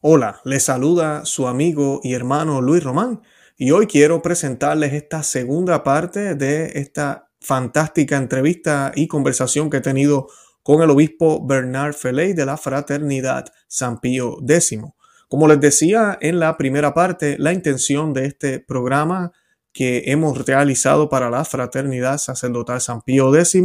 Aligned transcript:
Hola, 0.00 0.40
les 0.44 0.62
saluda 0.62 1.24
su 1.24 1.48
amigo 1.48 1.98
y 2.04 2.14
hermano 2.14 2.60
Luis 2.60 2.84
Román 2.84 3.20
y 3.56 3.72
hoy 3.72 3.88
quiero 3.88 4.22
presentarles 4.22 4.92
esta 4.92 5.24
segunda 5.24 5.82
parte 5.82 6.36
de 6.36 6.70
esta 6.78 7.30
fantástica 7.40 8.16
entrevista 8.16 8.92
y 8.94 9.08
conversación 9.08 9.68
que 9.68 9.78
he 9.78 9.80
tenido 9.80 10.28
con 10.62 10.82
el 10.82 10.90
obispo 10.90 11.44
Bernard 11.44 11.94
Feley 11.94 12.32
de 12.32 12.46
la 12.46 12.56
Fraternidad 12.56 13.46
San 13.66 13.98
Pío 13.98 14.36
X. 14.48 14.78
Como 15.28 15.48
les 15.48 15.60
decía 15.60 16.16
en 16.20 16.38
la 16.38 16.56
primera 16.56 16.94
parte, 16.94 17.34
la 17.36 17.52
intención 17.52 18.12
de 18.12 18.26
este 18.26 18.60
programa 18.60 19.32
que 19.72 20.04
hemos 20.06 20.46
realizado 20.46 21.08
para 21.08 21.28
la 21.28 21.44
Fraternidad 21.44 22.18
Sacerdotal 22.18 22.80
San 22.80 23.02
Pío 23.02 23.34
X 23.34 23.64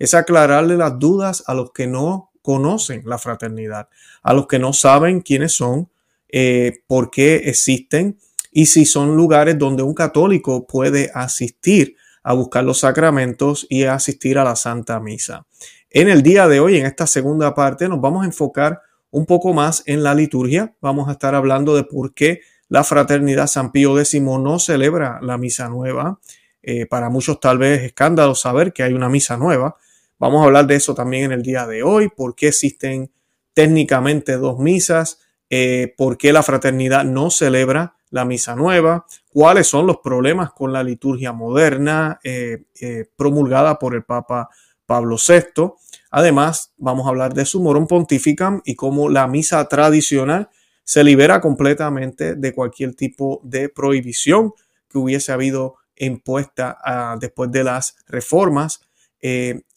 es 0.00 0.14
aclararle 0.14 0.76
las 0.76 0.98
dudas 0.98 1.44
a 1.46 1.54
los 1.54 1.70
que 1.70 1.86
no 1.86 2.27
conocen 2.42 3.02
la 3.04 3.18
fraternidad, 3.18 3.88
a 4.22 4.34
los 4.34 4.46
que 4.46 4.58
no 4.58 4.72
saben 4.72 5.20
quiénes 5.20 5.52
son, 5.52 5.88
eh, 6.28 6.82
por 6.86 7.10
qué 7.10 7.36
existen 7.46 8.18
y 8.52 8.66
si 8.66 8.84
son 8.84 9.16
lugares 9.16 9.58
donde 9.58 9.82
un 9.82 9.94
católico 9.94 10.66
puede 10.66 11.10
asistir 11.14 11.96
a 12.22 12.34
buscar 12.34 12.64
los 12.64 12.80
sacramentos 12.80 13.66
y 13.70 13.84
a 13.84 13.94
asistir 13.94 14.38
a 14.38 14.44
la 14.44 14.56
Santa 14.56 15.00
Misa. 15.00 15.46
En 15.90 16.08
el 16.08 16.22
día 16.22 16.46
de 16.48 16.60
hoy, 16.60 16.76
en 16.76 16.84
esta 16.84 17.06
segunda 17.06 17.54
parte, 17.54 17.88
nos 17.88 18.00
vamos 18.00 18.22
a 18.22 18.26
enfocar 18.26 18.82
un 19.10 19.24
poco 19.24 19.54
más 19.54 19.82
en 19.86 20.02
la 20.02 20.14
liturgia. 20.14 20.74
Vamos 20.80 21.08
a 21.08 21.12
estar 21.12 21.34
hablando 21.34 21.74
de 21.74 21.84
por 21.84 22.12
qué 22.12 22.40
la 22.68 22.84
Fraternidad 22.84 23.46
San 23.46 23.72
Pío 23.72 23.98
X 23.98 24.20
no 24.20 24.58
celebra 24.58 25.18
la 25.22 25.38
misa 25.38 25.68
nueva. 25.68 26.20
Eh, 26.62 26.84
para 26.84 27.08
muchos 27.08 27.40
tal 27.40 27.56
vez 27.56 27.82
escándalo 27.82 28.34
saber 28.34 28.72
que 28.74 28.82
hay 28.82 28.92
una 28.92 29.08
misa 29.08 29.38
nueva, 29.38 29.76
Vamos 30.18 30.42
a 30.42 30.46
hablar 30.46 30.66
de 30.66 30.74
eso 30.74 30.94
también 30.94 31.24
en 31.24 31.32
el 31.32 31.42
día 31.42 31.66
de 31.66 31.84
hoy, 31.84 32.08
por 32.08 32.34
qué 32.34 32.48
existen 32.48 33.12
técnicamente 33.54 34.36
dos 34.36 34.58
misas, 34.58 35.20
eh, 35.48 35.94
por 35.96 36.18
qué 36.18 36.32
la 36.32 36.42
fraternidad 36.42 37.04
no 37.04 37.30
celebra 37.30 37.94
la 38.10 38.24
misa 38.24 38.56
nueva, 38.56 39.06
cuáles 39.32 39.68
son 39.68 39.86
los 39.86 39.98
problemas 39.98 40.52
con 40.52 40.72
la 40.72 40.82
liturgia 40.82 41.32
moderna 41.32 42.18
eh, 42.24 42.64
eh, 42.80 43.04
promulgada 43.16 43.78
por 43.78 43.94
el 43.94 44.02
Papa 44.02 44.48
Pablo 44.86 45.16
VI. 45.16 45.72
Además, 46.10 46.72
vamos 46.78 47.06
a 47.06 47.10
hablar 47.10 47.32
de 47.34 47.44
su 47.44 47.62
morum 47.62 47.86
pontificam 47.86 48.60
y 48.64 48.74
cómo 48.74 49.08
la 49.08 49.26
misa 49.28 49.64
tradicional 49.68 50.48
se 50.82 51.04
libera 51.04 51.40
completamente 51.40 52.34
de 52.34 52.54
cualquier 52.54 52.94
tipo 52.94 53.40
de 53.44 53.68
prohibición 53.68 54.52
que 54.88 54.98
hubiese 54.98 55.30
habido 55.30 55.76
impuesta 55.96 56.78
ah, 56.82 57.16
después 57.20 57.52
de 57.52 57.62
las 57.62 57.96
reformas 58.06 58.80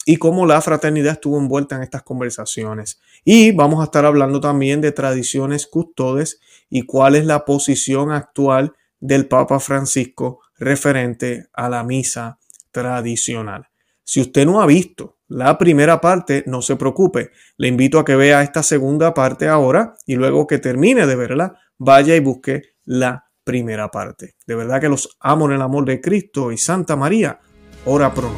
y 0.04 0.16
cómo 0.16 0.46
la 0.46 0.60
fraternidad 0.60 1.14
estuvo 1.14 1.38
envuelta 1.38 1.76
en 1.76 1.82
estas 1.82 2.02
conversaciones. 2.02 3.00
Y 3.24 3.52
vamos 3.52 3.80
a 3.80 3.84
estar 3.84 4.04
hablando 4.04 4.40
también 4.40 4.80
de 4.80 4.92
tradiciones 4.92 5.66
custodes 5.66 6.40
y 6.68 6.82
cuál 6.82 7.14
es 7.14 7.24
la 7.24 7.44
posición 7.44 8.10
actual 8.10 8.74
del 9.00 9.26
Papa 9.26 9.60
Francisco 9.60 10.40
referente 10.56 11.46
a 11.52 11.68
la 11.68 11.82
misa 11.84 12.38
tradicional. 12.70 13.68
Si 14.04 14.20
usted 14.20 14.46
no 14.46 14.60
ha 14.60 14.66
visto 14.66 15.18
la 15.28 15.56
primera 15.56 16.00
parte, 16.00 16.44
no 16.46 16.62
se 16.62 16.76
preocupe. 16.76 17.30
Le 17.56 17.68
invito 17.68 17.98
a 17.98 18.04
que 18.04 18.16
vea 18.16 18.42
esta 18.42 18.62
segunda 18.62 19.14
parte 19.14 19.48
ahora 19.48 19.94
y 20.06 20.16
luego 20.16 20.46
que 20.46 20.58
termine 20.58 21.06
de 21.06 21.16
verla, 21.16 21.58
vaya 21.78 22.14
y 22.14 22.20
busque 22.20 22.74
la 22.84 23.26
primera 23.44 23.88
parte. 23.90 24.34
De 24.46 24.54
verdad 24.54 24.80
que 24.80 24.88
los 24.88 25.16
amo 25.20 25.46
en 25.46 25.52
el 25.52 25.62
amor 25.62 25.84
de 25.84 26.00
Cristo 26.00 26.52
y 26.52 26.58
Santa 26.58 26.96
María, 26.96 27.40
ora 27.84 28.12
pro 28.12 28.30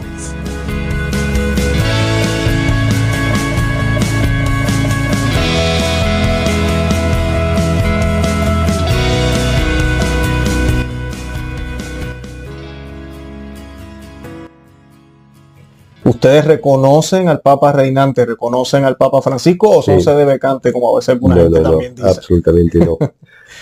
¿Ustedes 16.05 16.45
reconocen 16.45 17.29
al 17.29 17.41
Papa 17.41 17.73
reinante, 17.73 18.27
reconocen 18.27 18.85
al 18.85 18.97
Papa 18.97 19.23
Francisco 19.23 19.70
o 19.70 19.83
son 19.83 20.01
sede 20.03 20.25
becante, 20.25 20.73
como 20.73 20.92
a 20.92 20.97
veces 20.97 21.11
alguna 21.11 21.37
gente 21.37 21.61
también 21.61 21.95
dice? 21.95 22.09
Absolutamente 22.09 22.79
no. 22.79 22.98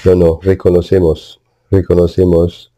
No, 0.05 0.17
no, 0.17 0.41
reconocemos, 0.43 1.41
reconocemos 1.71 2.73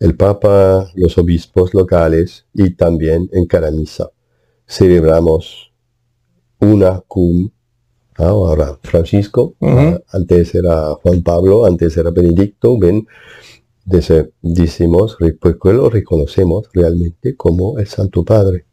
el 0.00 0.16
Papa, 0.16 0.88
los 0.94 1.16
obispos 1.16 1.74
locales 1.74 2.46
y 2.52 2.74
también 2.74 3.28
en 3.32 3.46
cada 3.46 3.70
misa. 3.70 4.10
Celebramos 4.66 5.72
una 6.58 7.02
cum, 7.06 7.50
ahora 8.16 8.78
Francisco, 8.82 9.54
antes 10.08 10.54
era 10.54 10.94
Juan 10.94 11.22
Pablo, 11.22 11.66
antes 11.66 11.96
era 11.96 12.10
Benedicto, 12.10 12.78
ven, 12.78 13.06
decimos, 13.84 15.16
pues 15.40 15.56
lo 15.62 15.88
reconocemos 15.88 16.68
realmente 16.72 17.36
como 17.36 17.78
el 17.78 17.86
Santo 17.86 18.24
Padre. 18.24 18.66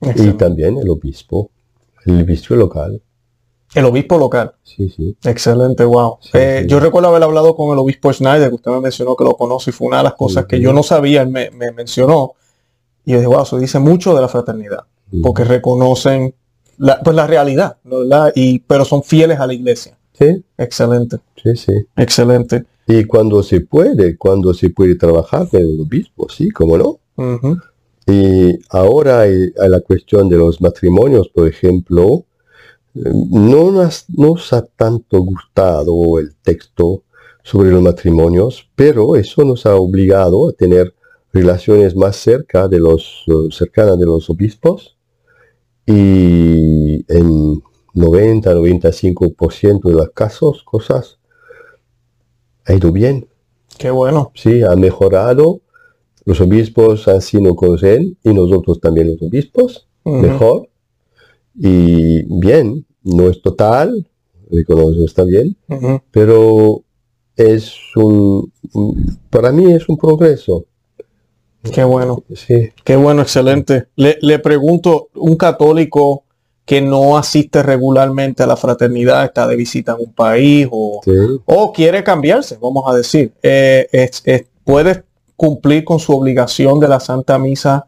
Y 0.00 0.32
también 0.32 0.78
el 0.78 0.88
obispo, 0.88 1.50
el 2.06 2.22
obispo 2.22 2.54
local. 2.54 3.02
El 3.74 3.84
obispo 3.84 4.16
local. 4.16 4.54
Sí, 4.62 4.88
sí. 4.88 5.16
Excelente, 5.24 5.84
wow. 5.84 6.18
Eh, 6.32 6.64
yo 6.66 6.80
recuerdo 6.80 7.08
haber 7.08 7.22
hablado 7.22 7.54
con 7.54 7.72
el 7.72 7.78
obispo 7.78 8.12
Schneider, 8.12 8.48
que 8.48 8.54
usted 8.54 8.70
me 8.70 8.80
mencionó 8.80 9.14
que 9.14 9.24
lo 9.24 9.36
conoce 9.36 9.70
y 9.70 9.72
fue 9.72 9.88
una 9.88 9.98
de 9.98 10.04
las 10.04 10.14
cosas 10.14 10.46
que 10.46 10.60
yo 10.60 10.72
no 10.72 10.82
sabía, 10.82 11.22
él 11.22 11.28
me, 11.28 11.50
mencionó. 11.72 12.32
Y 13.04 13.12
yo 13.12 13.18
dije, 13.18 13.28
wow, 13.28 13.42
eso 13.42 13.58
dice 13.58 13.78
mucho 13.78 14.14
de 14.14 14.20
la 14.20 14.28
fraternidad, 14.28 14.84
porque 15.22 15.44
reconocen 15.44 16.34
la, 16.78 17.00
pues 17.00 17.14
la 17.14 17.26
realidad, 17.26 17.76
¿verdad? 17.84 18.32
Y, 18.34 18.60
pero 18.60 18.84
son 18.84 19.02
fieles 19.02 19.38
a 19.38 19.46
la 19.46 19.54
iglesia. 19.54 19.98
Sí. 20.18 20.44
Excelente. 20.56 21.18
Sí, 21.42 21.56
sí. 21.56 21.72
Excelente. 21.96 22.64
Y 22.86 23.04
cuando 23.04 23.42
se 23.42 23.60
puede, 23.60 24.16
cuando 24.16 24.54
se 24.54 24.70
puede 24.70 24.94
trabajar 24.96 25.48
con 25.48 25.60
el 25.60 25.78
obispo, 25.80 26.28
sí, 26.28 26.50
cómo 26.50 26.78
no. 26.78 26.98
Y 28.08 28.58
ahora 28.70 29.24
a 29.24 29.68
la 29.68 29.80
cuestión 29.80 30.30
de 30.30 30.38
los 30.38 30.62
matrimonios, 30.62 31.28
por 31.28 31.46
ejemplo, 31.46 32.24
no 32.94 33.70
nos, 33.70 34.52
ha 34.54 34.62
tanto 34.62 35.20
gustado 35.20 36.18
el 36.18 36.34
texto 36.36 37.02
sobre 37.42 37.70
los 37.70 37.82
matrimonios, 37.82 38.66
pero 38.74 39.14
eso 39.14 39.44
nos 39.44 39.66
ha 39.66 39.76
obligado 39.76 40.48
a 40.48 40.52
tener 40.52 40.94
relaciones 41.34 41.94
más 41.94 42.16
cerca 42.16 42.66
de 42.66 42.78
los, 42.78 43.26
cercanas 43.50 43.98
de 43.98 44.06
los 44.06 44.30
obispos 44.30 44.96
y 45.84 47.04
en 47.12 47.62
90-95% 47.94 49.82
de 49.82 49.92
los 49.92 50.10
casos, 50.12 50.62
cosas 50.64 51.18
ha 52.64 52.72
ido 52.72 52.90
bien. 52.90 53.28
Qué 53.78 53.90
bueno. 53.90 54.32
Sí, 54.34 54.62
ha 54.62 54.74
mejorado 54.76 55.60
los 56.28 56.42
obispos 56.42 57.08
así 57.08 57.40
no 57.40 57.56
conocen 57.56 58.18
y 58.22 58.34
nosotros 58.34 58.78
también 58.82 59.06
los 59.06 59.22
obispos, 59.22 59.88
mejor. 60.04 60.68
Y 61.58 62.22
bien, 62.38 62.84
no 63.02 63.30
es 63.30 63.40
total, 63.40 64.06
reconozco 64.50 65.06
está 65.06 65.24
bien, 65.24 65.56
pero 66.10 66.82
es 67.34 67.72
un, 67.96 68.52
para 69.30 69.52
mí 69.52 69.72
es 69.72 69.88
un 69.88 69.96
progreso. 69.96 70.66
Qué 71.72 71.82
bueno. 71.82 72.22
Sí. 72.34 72.72
Qué 72.84 72.96
bueno, 72.96 73.22
excelente. 73.22 73.86
Le, 73.96 74.38
pregunto, 74.40 75.08
un 75.14 75.34
católico 75.34 76.24
que 76.66 76.82
no 76.82 77.16
asiste 77.16 77.62
regularmente 77.62 78.42
a 78.42 78.46
la 78.46 78.58
fraternidad, 78.58 79.24
está 79.24 79.48
de 79.48 79.56
visita 79.56 79.92
en 79.92 80.08
un 80.08 80.12
país 80.12 80.68
o, 80.70 81.00
o 81.46 81.72
quiere 81.72 82.04
cambiarse, 82.04 82.58
vamos 82.60 82.84
a 82.86 82.94
decir, 82.94 83.32
eh, 83.42 83.88
es, 83.90 84.22
puede 84.62 85.07
cumplir 85.38 85.84
con 85.84 86.00
su 86.00 86.12
obligación 86.12 86.80
de 86.80 86.88
la 86.88 86.98
Santa 86.98 87.38
Misa 87.38 87.86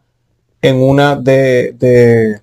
en 0.62 0.77
una 0.77 1.16
de, 1.16 1.75
de 1.77 2.41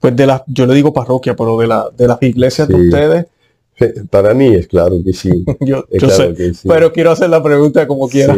pues 0.00 0.16
de 0.16 0.26
las, 0.26 0.42
yo 0.48 0.66
le 0.66 0.74
digo 0.74 0.92
parroquia, 0.92 1.36
pero 1.36 1.56
de, 1.58 1.68
la, 1.68 1.88
de 1.96 2.08
las 2.08 2.20
iglesias 2.22 2.66
de 2.66 2.74
ustedes. 2.74 3.26
Para 4.10 4.34
mí 4.34 4.52
es 4.52 4.66
claro 4.66 4.96
que 5.04 5.12
sí. 5.12 5.44
yo, 5.60 5.84
sé, 6.10 6.34
pero 6.66 6.92
quiero 6.92 7.12
hacer 7.12 7.30
la 7.30 7.40
pregunta 7.40 7.86
como 7.86 8.08
quiera. 8.08 8.34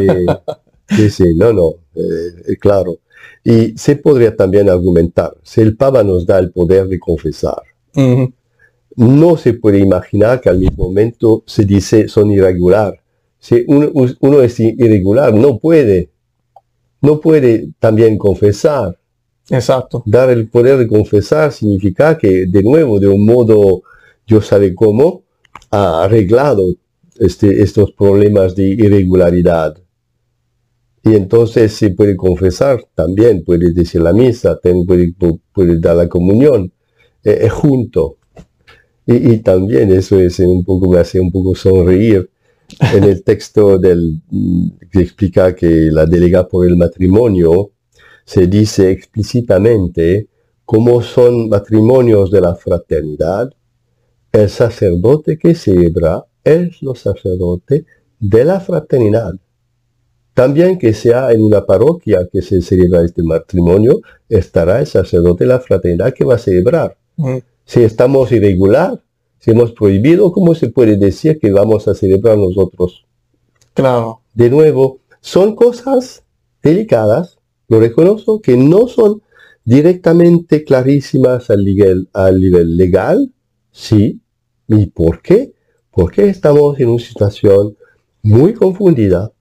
Sí, 0.88 1.08
sí, 1.08 1.24
no, 1.34 1.54
no, 1.54 1.70
eh, 1.94 2.56
claro. 2.60 2.98
Y 3.42 3.72
se 3.78 3.96
podría 3.96 4.36
también 4.36 4.68
argumentar, 4.68 5.34
si 5.42 5.62
el 5.62 5.74
Papa 5.74 6.02
nos 6.02 6.26
da 6.26 6.38
el 6.38 6.50
poder 6.50 6.86
de 6.86 6.98
confesar, 6.98 7.62
no 8.94 9.36
se 9.38 9.54
puede 9.54 9.78
imaginar 9.78 10.42
que 10.42 10.50
al 10.50 10.58
mismo 10.58 10.84
momento 10.84 11.44
se 11.46 11.64
dice 11.64 12.08
son 12.08 12.30
irregular. 12.30 12.99
Si 13.40 13.64
uno, 13.66 14.42
es 14.42 14.60
irregular, 14.60 15.34
no 15.34 15.58
puede, 15.58 16.10
no 17.00 17.20
puede 17.20 17.70
también 17.78 18.18
confesar. 18.18 18.98
Exacto. 19.48 20.02
Dar 20.06 20.30
el 20.30 20.48
poder 20.48 20.78
de 20.78 20.86
confesar 20.86 21.50
significa 21.50 22.16
que, 22.18 22.46
de 22.46 22.62
nuevo, 22.62 23.00
de 23.00 23.08
un 23.08 23.24
modo, 23.24 23.82
yo 24.26 24.42
sabe 24.42 24.74
cómo, 24.74 25.24
ha 25.70 26.04
arreglado 26.04 26.74
este, 27.18 27.62
estos 27.62 27.92
problemas 27.92 28.54
de 28.54 28.64
irregularidad. 28.68 29.76
Y 31.02 31.14
entonces 31.14 31.72
se 31.72 31.90
puede 31.90 32.14
confesar 32.16 32.84
también, 32.94 33.42
puede 33.42 33.72
decir 33.72 34.02
la 34.02 34.12
misa, 34.12 34.60
puede, 34.86 35.14
puede 35.52 35.80
dar 35.80 35.96
la 35.96 36.08
comunión, 36.10 36.70
es 37.24 37.40
eh, 37.44 37.48
junto. 37.48 38.18
Y, 39.06 39.38
también 39.38 39.90
eso 39.92 40.20
es 40.20 40.38
un 40.40 40.62
poco, 40.62 40.88
me 40.88 40.98
hace 40.98 41.18
un 41.18 41.32
poco 41.32 41.54
sonreír 41.54 42.30
en 42.94 43.04
el 43.04 43.22
texto 43.22 43.78
del, 43.78 44.20
que 44.90 45.00
explica 45.00 45.54
que 45.54 45.90
la 45.90 46.06
delega 46.06 46.46
por 46.46 46.66
el 46.66 46.76
matrimonio 46.76 47.70
se 48.24 48.46
dice 48.46 48.90
explícitamente 48.90 50.28
cómo 50.64 51.02
son 51.02 51.48
matrimonios 51.48 52.30
de 52.30 52.40
la 52.40 52.54
fraternidad. 52.54 53.50
El 54.32 54.48
sacerdote 54.48 55.36
que 55.36 55.54
celebra 55.54 56.24
es 56.44 56.80
lo 56.82 56.94
sacerdote 56.94 57.84
de 58.18 58.44
la 58.44 58.60
fraternidad. 58.60 59.34
También 60.34 60.78
que 60.78 60.94
sea 60.94 61.32
en 61.32 61.42
una 61.42 61.66
parroquia 61.66 62.28
que 62.32 62.40
se 62.40 62.62
celebra 62.62 63.04
este 63.04 63.22
matrimonio, 63.22 64.00
estará 64.28 64.80
el 64.80 64.86
sacerdote 64.86 65.44
de 65.44 65.48
la 65.48 65.60
fraternidad 65.60 66.14
que 66.14 66.24
va 66.24 66.36
a 66.36 66.38
celebrar. 66.38 66.96
Mm. 67.16 67.38
Si 67.64 67.82
estamos 67.82 68.30
irregular, 68.32 69.00
si 69.40 69.50
hemos 69.50 69.72
prohibido, 69.72 70.32
¿cómo 70.32 70.54
se 70.54 70.68
puede 70.68 70.96
decir 70.96 71.38
que 71.38 71.50
vamos 71.50 71.88
a 71.88 71.94
celebrar 71.94 72.36
nosotros? 72.36 73.06
Claro. 73.72 74.20
De 74.34 74.50
nuevo, 74.50 75.00
son 75.22 75.56
cosas 75.56 76.24
delicadas, 76.62 77.38
lo 77.66 77.80
reconozco, 77.80 78.42
que 78.42 78.56
no 78.58 78.86
son 78.86 79.22
directamente 79.64 80.62
clarísimas 80.62 81.48
al 81.48 81.64
nivel, 81.64 82.08
al 82.12 82.38
nivel 82.38 82.76
legal, 82.76 83.32
sí. 83.72 84.20
¿Y 84.68 84.86
por 84.86 85.22
qué? 85.22 85.54
Porque 85.90 86.28
estamos 86.28 86.78
en 86.78 86.90
una 86.90 87.02
situación 87.02 87.76
muy 88.22 88.52
confundida, 88.52 89.32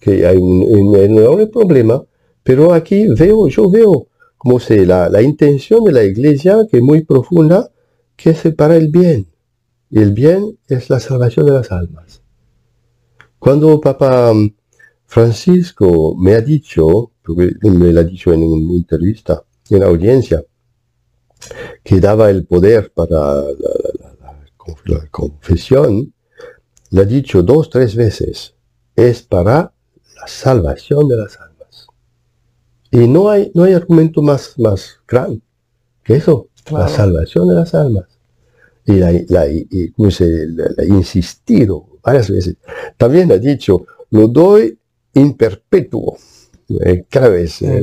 que 0.00 0.26
hay 0.26 0.38
un, 0.38 0.96
enorme 0.96 1.46
problema, 1.46 2.02
pero 2.42 2.72
aquí 2.72 3.06
veo, 3.08 3.48
yo 3.48 3.68
veo 3.70 4.08
como 4.38 4.60
se 4.60 4.86
la, 4.86 5.10
la 5.10 5.20
intención 5.20 5.84
de 5.84 5.92
la 5.92 6.04
iglesia, 6.04 6.66
que 6.70 6.78
es 6.78 6.82
muy 6.82 7.04
profunda, 7.04 7.70
que 8.16 8.30
es 8.30 8.54
para 8.54 8.76
el 8.76 8.88
bien. 8.88 9.28
Y 9.90 10.00
el 10.00 10.12
bien 10.12 10.58
es 10.68 10.90
la 10.90 11.00
salvación 11.00 11.46
de 11.46 11.52
las 11.52 11.70
almas. 11.70 12.22
Cuando 13.38 13.80
Papa 13.80 14.32
Francisco 15.04 16.16
me 16.16 16.34
ha 16.34 16.40
dicho, 16.40 17.12
me 17.26 17.92
lo 17.92 18.00
ha 18.00 18.04
dicho 18.04 18.32
en 18.32 18.42
una 18.42 18.74
entrevista, 18.74 19.44
en 19.70 19.80
la 19.80 19.86
audiencia, 19.86 20.42
que 21.84 22.00
daba 22.00 22.30
el 22.30 22.44
poder 22.46 22.92
para 22.92 23.44
la, 24.86 25.08
confesión, 25.10 26.12
le 26.90 27.00
ha 27.00 27.04
dicho 27.04 27.42
dos, 27.42 27.70
tres 27.70 27.94
veces, 27.94 28.54
es 28.96 29.22
para 29.22 29.72
la 30.16 30.26
salvación 30.26 31.06
de 31.08 31.16
las 31.16 31.38
almas. 31.38 31.86
Y 32.90 33.06
no 33.06 33.28
hay, 33.28 33.52
no 33.54 33.62
hay 33.62 33.74
argumento 33.74 34.22
más, 34.22 34.58
más 34.58 34.98
grande 35.06 35.42
que 36.06 36.14
eso, 36.14 36.48
la 36.70 36.88
salvación 36.88 37.48
de 37.48 37.54
las 37.54 37.74
almas. 37.74 38.04
Y 38.84 38.94
la, 38.94 39.40
ha 39.40 40.84
insistido 40.86 41.86
varias 42.02 42.30
veces. 42.30 42.56
También 42.96 43.32
ha 43.32 43.38
dicho, 43.38 43.84
lo 44.10 44.28
doy 44.28 44.78
in 45.14 45.34
perpetuo. 45.34 46.16
Eh, 46.68 47.04
cada 47.08 47.28
vez, 47.28 47.62
eh, 47.62 47.80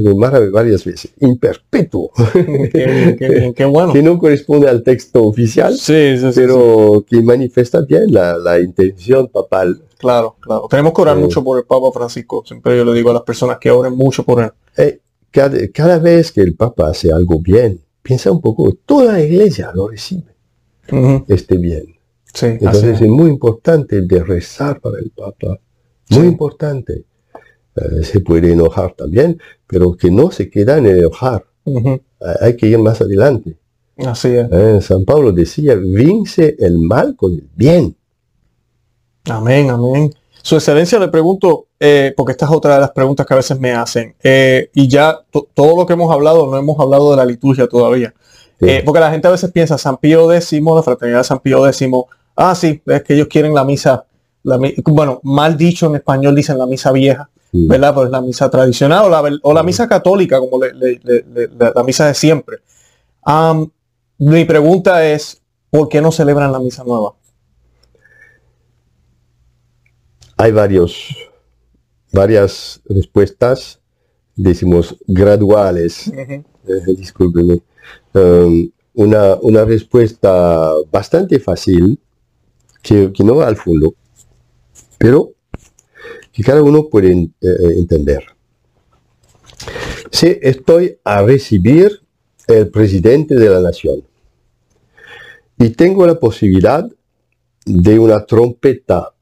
varias 0.52 0.84
veces, 0.84 1.14
in 1.20 1.38
perpetuo. 1.38 2.12
Qué, 2.34 3.66
bueno. 3.66 3.94
que 3.94 4.04
no 4.04 4.20
corresponde 4.20 4.68
al 4.68 4.84
texto 4.84 5.24
oficial, 5.24 5.78
sí, 5.78 6.16
pero 6.36 7.06
que 7.08 7.22
manifiesta 7.22 7.82
bien 7.82 8.14
la, 8.14 8.60
intención 8.60 9.28
papal. 9.30 9.82
Claro, 9.98 10.36
claro. 10.42 10.68
Tenemos 10.70 10.94
que 10.94 11.02
orar 11.02 11.18
eh, 11.18 11.22
mucho 11.22 11.42
por 11.44 11.58
el 11.58 11.64
Papa 11.64 11.92
Francisco. 11.94 12.44
Siempre 12.46 12.76
yo 12.76 12.84
le 12.84 12.94
digo 12.94 13.10
a 13.12 13.14
las 13.14 13.24
personas 13.24 13.58
que 13.58 13.72
oren 13.72 13.96
mucho 13.96 14.24
por 14.24 14.54
él. 14.76 15.00
cada, 15.32 15.58
cada, 15.70 16.00
vez 16.00 16.34
que 16.34 16.42
el 16.42 16.56
Papa 16.56 16.90
hace 16.90 17.10
algo 17.14 17.40
bien, 17.40 17.80
piensa 18.04 18.32
un 18.32 18.42
poco, 18.42 18.78
toda 18.86 19.14
la 19.14 19.22
iglesia 19.22 19.72
lo 19.74 19.88
recibe 19.88 20.34
esté 21.28 21.58
bien. 21.58 21.96
Entonces 22.42 23.02
es 23.02 23.08
muy 23.08 23.30
importante 23.30 24.02
de 24.02 24.24
rezar 24.24 24.80
para 24.80 24.98
el 24.98 25.12
Papa. 25.12 25.60
Muy 26.10 26.28
importante. 26.28 27.06
Eh, 27.76 28.04
se 28.04 28.20
puede 28.20 28.52
enojar 28.52 28.94
también, 28.94 29.40
pero 29.68 29.94
que 29.94 30.12
no 30.12 30.32
se 30.32 30.50
queda 30.50 30.78
en 30.78 30.88
enojar. 30.88 31.46
Hay 32.42 32.56
que 32.58 32.68
ir 32.68 32.80
más 32.80 33.02
adelante. 33.02 33.58
Así 33.98 34.30
es. 34.30 34.48
Eh, 34.52 34.82
San 34.82 35.06
Pablo 35.06 35.32
decía, 35.32 35.76
vince 35.76 36.56
el 36.60 36.80
mal 36.80 37.16
con 37.16 37.34
el 37.34 37.48
bien. 37.56 37.96
Amén, 39.26 39.70
amén. 39.70 40.14
Su 40.42 40.56
excelencia 40.56 41.00
le 41.00 41.08
pregunto, 41.08 41.68
eh, 41.86 42.14
porque 42.16 42.32
esta 42.32 42.46
es 42.46 42.52
otra 42.52 42.76
de 42.76 42.80
las 42.80 42.92
preguntas 42.92 43.26
que 43.26 43.34
a 43.34 43.36
veces 43.36 43.60
me 43.60 43.74
hacen, 43.74 44.16
y 44.74 44.88
ya 44.88 45.20
todo 45.54 45.76
lo 45.76 45.86
que 45.86 45.92
hemos 45.92 46.10
hablado, 46.14 46.48
no 46.48 46.56
hemos 46.56 46.80
hablado 46.80 47.12
de 47.12 47.18
la 47.18 47.26
liturgia 47.26 47.68
todavía. 47.68 48.14
Eh, 48.62 48.82
porque 48.86 49.02
la 49.02 49.12
gente 49.12 49.28
a 49.28 49.32
veces 49.32 49.52
piensa, 49.52 49.78
San 49.78 49.98
Pío 49.98 50.32
X, 50.32 50.54
la 50.54 50.82
fraternidad 50.82 51.18
de 51.18 51.24
San 51.26 51.40
Pío 51.40 51.68
X, 51.68 51.86
ah, 52.38 52.56
sí, 52.56 52.82
es 52.86 53.04
que 53.04 53.16
ellos 53.16 53.28
quieren 53.28 53.54
la 53.54 53.66
misa, 53.66 54.06
bueno, 54.86 55.20
mal 55.24 55.58
dicho 55.58 55.88
en 55.88 55.96
español 55.96 56.34
dicen 56.34 56.58
la 56.58 56.66
misa 56.66 56.94
vieja, 56.94 57.30
¿verdad? 57.52 57.94
Pues 57.94 58.10
la 58.10 58.22
misa 58.22 58.50
tradicional 58.50 59.12
o 59.42 59.54
la, 59.54 59.64
misa 59.64 59.86
católica, 59.90 60.40
como 60.40 60.64
la 60.64 61.84
misa 61.84 62.08
de 62.08 62.14
siempre. 62.14 62.60
mi 64.20 64.46
pregunta 64.46 65.06
es, 65.06 65.42
¿por 65.70 65.90
qué 65.90 66.00
no 66.00 66.14
celebran 66.14 66.50
la 66.50 66.60
misa 66.60 66.86
nueva? 66.86 67.14
Hay 70.38 70.54
varios, 70.54 71.10
varias 72.14 72.82
respuestas, 72.86 73.82
decimos, 74.36 74.96
graduales. 75.08 76.12
Eh, 76.66 76.94
discúlpeme. 76.96 77.62
Um, 78.14 78.72
una, 78.94 79.36
una, 79.42 79.66
respuesta 79.66 80.72
bastante 80.90 81.38
fácil, 81.38 82.00
que, 82.82 83.12
no 83.20 83.36
va 83.36 83.48
al 83.48 83.58
fondo, 83.58 83.96
pero 84.98 85.34
que 86.32 86.42
cada 86.42 86.64
uno 86.64 86.88
puede 86.88 87.12
eh, 87.12 87.30
eh, 87.42 87.74
entender. 87.80 88.24
Si 90.10 90.38
estoy 90.42 90.98
a 91.04 91.22
recibir 91.24 92.02
el 92.48 92.70
presidente 92.70 93.36
de 93.36 93.50
la 93.50 93.60
nación 93.60 94.04
y 95.58 95.70
tengo 95.72 96.08
la 96.08 96.18
posibilidad 96.18 96.90
de 97.66 98.00
una 98.00 98.26
trompeta 98.26 99.14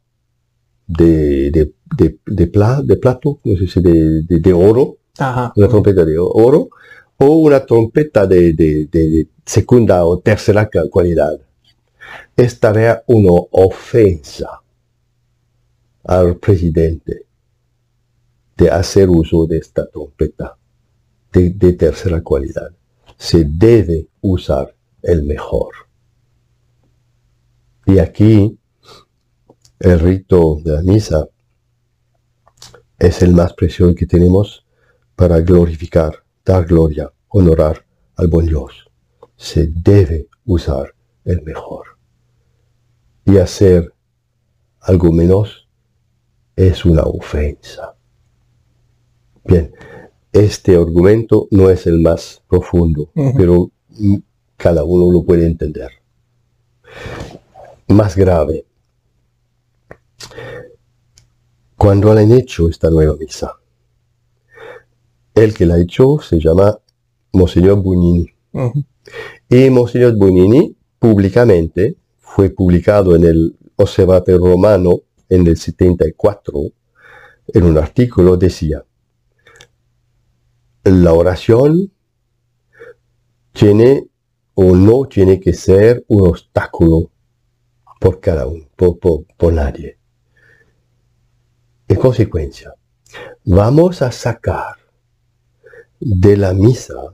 de, 0.86 1.50
de, 1.50 1.74
de, 1.96 2.20
de, 2.26 2.48
plato, 2.48 3.40
no 3.44 3.56
sé 3.58 3.68
si 3.68 3.82
de, 3.82 4.54
oro, 4.54 4.98
una 5.56 5.68
trompeta 5.68 6.06
de 6.06 6.18
oro, 6.18 6.70
o 7.18 7.26
una 7.36 7.66
trompeta 7.66 8.26
de, 8.26 9.28
segunda 9.46 10.06
o 10.06 10.20
tercera 10.20 10.70
cualidad. 10.90 11.40
Estaría 12.36 13.04
una 13.08 13.32
ofensa 13.52 14.62
al 16.04 16.38
presidente 16.38 17.26
de 18.58 18.70
hacer 18.70 19.10
uso 19.10 19.46
de 19.46 19.58
esta 19.58 19.88
trompeta 19.90 20.58
de, 21.32 21.52
de 21.52 21.74
tercera 21.74 22.22
cualidad. 22.22 22.72
Se 23.18 23.46
debe 23.46 24.08
usar 24.22 24.74
el 25.02 25.24
mejor. 25.24 25.74
Y 27.86 28.00
aquí 28.00 28.58
el 29.80 30.00
rito 30.00 30.60
de 30.64 30.72
la 30.74 30.82
misa 30.82 31.28
es 33.02 33.24
el 33.24 33.34
más 33.34 33.54
precioso 33.54 33.96
que 33.96 34.06
tenemos 34.06 34.64
para 35.16 35.40
glorificar 35.40 36.24
dar 36.46 36.66
gloria, 36.66 37.12
honorar 37.30 37.84
al 38.16 38.28
buen 38.28 38.46
Dios. 38.46 38.92
Se 39.36 39.66
debe 39.66 40.28
usar 40.46 40.94
el 41.26 41.42
mejor. 41.42 41.98
Y 43.26 43.38
hacer 43.40 43.92
algo 44.82 45.12
menos 45.12 45.68
es 46.56 46.86
una 46.86 47.02
ofensa. 47.02 47.96
Bien, 49.46 49.74
este 50.32 50.76
argumento 50.76 51.48
no 51.50 51.72
es 51.72 51.88
el 51.88 52.00
más 52.00 52.44
profundo, 52.48 53.10
pero 53.36 53.72
cada 54.58 54.84
uno 54.84 55.12
lo 55.12 55.24
puede 55.24 55.48
entender. 55.48 55.90
Más 57.88 58.16
grave, 58.16 58.64
cuando 61.82 62.12
han 62.12 62.32
hecho 62.32 62.70
esta 62.70 62.92
nueva 62.92 63.16
misa, 63.18 63.58
el 65.34 65.52
que 65.52 65.66
la 65.66 65.74
ha 65.74 65.82
hecho 65.82 66.20
se 66.20 66.40
llama 66.40 66.78
Monseñor 67.34 67.82
Bunini. 67.82 68.32
Y 69.50 69.68
Monseñor 69.72 70.16
Bunini 70.16 70.78
públicamente 71.00 71.98
fue 72.20 72.52
publicado 72.52 73.16
en 73.16 73.24
el 73.24 73.58
Observatorio 73.78 74.46
Romano 74.46 75.02
en 75.28 75.48
el 75.48 75.58
74, 75.58 76.54
en 77.48 77.64
un 77.64 77.80
artículo 77.80 78.38
decía, 78.38 78.86
la 80.84 81.14
oración 81.14 81.92
tiene 83.54 84.08
o 84.54 84.76
no 84.76 85.08
tiene 85.08 85.40
que 85.40 85.54
ser 85.54 86.06
un 86.10 86.28
obstáculo 86.28 87.10
por 88.00 88.20
cada 88.20 88.46
uno, 88.46 88.68
por, 88.76 89.00
por 89.00 89.52
nadie. 89.52 90.01
En 91.92 91.98
consecuencia, 91.98 92.74
vamos 93.44 94.02
a 94.02 94.14
sacar 94.14 94.78
de 96.00 96.38
la 96.38 96.54
misa 96.54 97.14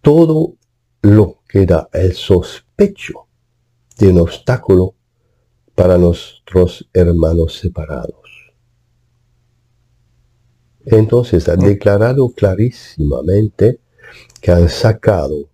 todo 0.00 0.54
lo 1.02 1.40
que 1.48 1.66
da 1.66 1.88
el 1.92 2.12
sospecho 2.12 3.26
de 3.98 4.10
un 4.10 4.20
obstáculo 4.20 4.94
para 5.74 5.98
nuestros 5.98 6.88
hermanos 6.92 7.58
separados. 7.58 8.52
Entonces 10.86 11.48
ha 11.48 11.56
declarado 11.56 12.30
clarísimamente 12.30 13.80
que 14.40 14.52
han 14.52 14.68
sacado 14.68 15.50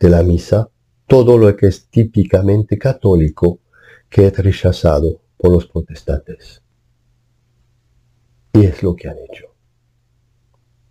de 0.00 0.10
la 0.10 0.24
misa 0.24 0.70
todo 1.06 1.38
lo 1.38 1.54
que 1.54 1.68
es 1.68 1.86
típicamente 1.86 2.76
católico 2.78 3.60
que 4.10 4.26
es 4.26 4.36
rechazado 4.36 5.20
por 5.36 5.52
los 5.52 5.68
protestantes. 5.68 6.61
Y 8.52 8.64
es 8.64 8.82
lo 8.82 8.94
que 8.94 9.08
han 9.08 9.16
hecho. 9.18 9.54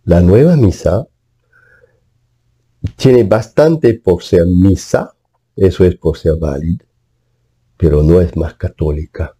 La 0.04 0.20
nueva 0.20 0.56
misa 0.56 1.06
tiene 2.96 3.22
bastante 3.24 3.94
por 3.94 4.22
ser 4.22 4.46
misa, 4.46 5.14
eso 5.54 5.84
es 5.84 5.96
por 5.96 6.18
ser 6.18 6.36
válida, 6.38 6.84
pero 7.76 8.02
no 8.02 8.20
es 8.20 8.36
más 8.36 8.54
católica. 8.54 9.36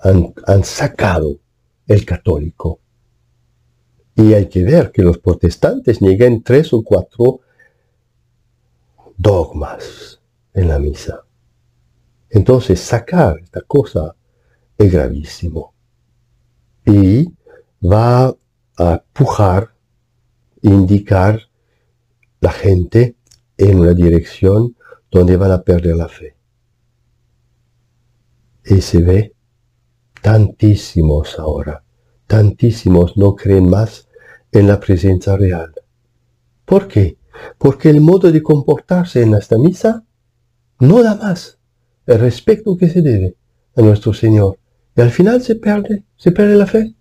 Han, 0.00 0.34
han 0.46 0.64
sacado 0.64 1.38
el 1.86 2.04
católico 2.04 2.80
y 4.16 4.34
hay 4.34 4.48
que 4.48 4.62
ver 4.64 4.90
que 4.90 5.02
los 5.02 5.18
protestantes 5.18 6.02
niegan 6.02 6.42
tres 6.42 6.72
o 6.72 6.82
cuatro 6.82 7.40
dogmas 9.16 10.20
en 10.52 10.68
la 10.68 10.78
misa. 10.78 11.24
Entonces 12.28 12.80
sacar 12.80 13.38
esta 13.42 13.60
cosa 13.62 14.14
es 14.76 14.92
gravísimo. 14.92 15.74
Y 16.84 17.32
va 17.80 18.34
a 18.76 19.04
pujar, 19.12 19.74
indicar 20.62 21.48
la 22.40 22.52
gente 22.52 23.16
en 23.56 23.80
una 23.80 23.92
dirección 23.92 24.76
donde 25.10 25.36
van 25.36 25.52
a 25.52 25.62
perder 25.62 25.96
la 25.96 26.08
fe. 26.08 26.36
Y 28.64 28.80
se 28.80 29.02
ve 29.02 29.34
tantísimos 30.22 31.38
ahora, 31.38 31.84
tantísimos 32.26 33.16
no 33.16 33.34
creen 33.34 33.68
más 33.68 34.08
en 34.52 34.66
la 34.66 34.78
presencia 34.78 35.36
real. 35.36 35.72
¿Por 36.64 36.88
qué? 36.88 37.18
Porque 37.58 37.90
el 37.90 38.00
modo 38.00 38.30
de 38.30 38.42
comportarse 38.42 39.22
en 39.22 39.34
esta 39.34 39.58
misa 39.58 40.04
no 40.78 41.02
da 41.02 41.14
más 41.14 41.58
el 42.06 42.18
respeto 42.18 42.76
que 42.76 42.88
se 42.88 43.02
debe 43.02 43.36
a 43.76 43.82
nuestro 43.82 44.12
Señor. 44.12 44.58
Y 44.96 45.00
al 45.00 45.10
final 45.10 45.42
se 45.42 45.56
pierde, 45.56 46.04
se 46.16 46.32
pierde 46.32 46.56
la 46.56 46.66
fe. 46.66 46.94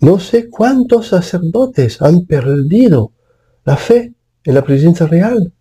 No 0.00 0.20
sé 0.20 0.48
cuántos 0.48 1.08
sacerdotes 1.08 2.00
han 2.00 2.26
perdido 2.26 3.12
la 3.64 3.76
fe 3.76 4.14
en 4.44 4.54
la 4.54 4.62
presencia 4.62 5.06
real. 5.06 5.52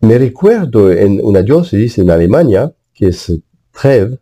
Me 0.00 0.18
recuerdo 0.18 0.92
en 0.92 1.20
una 1.22 1.42
diócesis 1.42 1.98
en 1.98 2.10
Alemania, 2.10 2.72
que 2.92 3.08
es 3.08 3.32
Trev, 3.72 4.20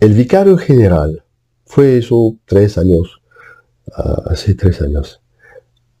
el 0.00 0.14
vicario 0.14 0.56
general, 0.56 1.24
fue 1.64 1.98
eso 1.98 2.36
tres 2.46 2.78
años 2.78 3.20
hace 4.26 4.54
tres 4.54 4.82
años, 4.82 5.22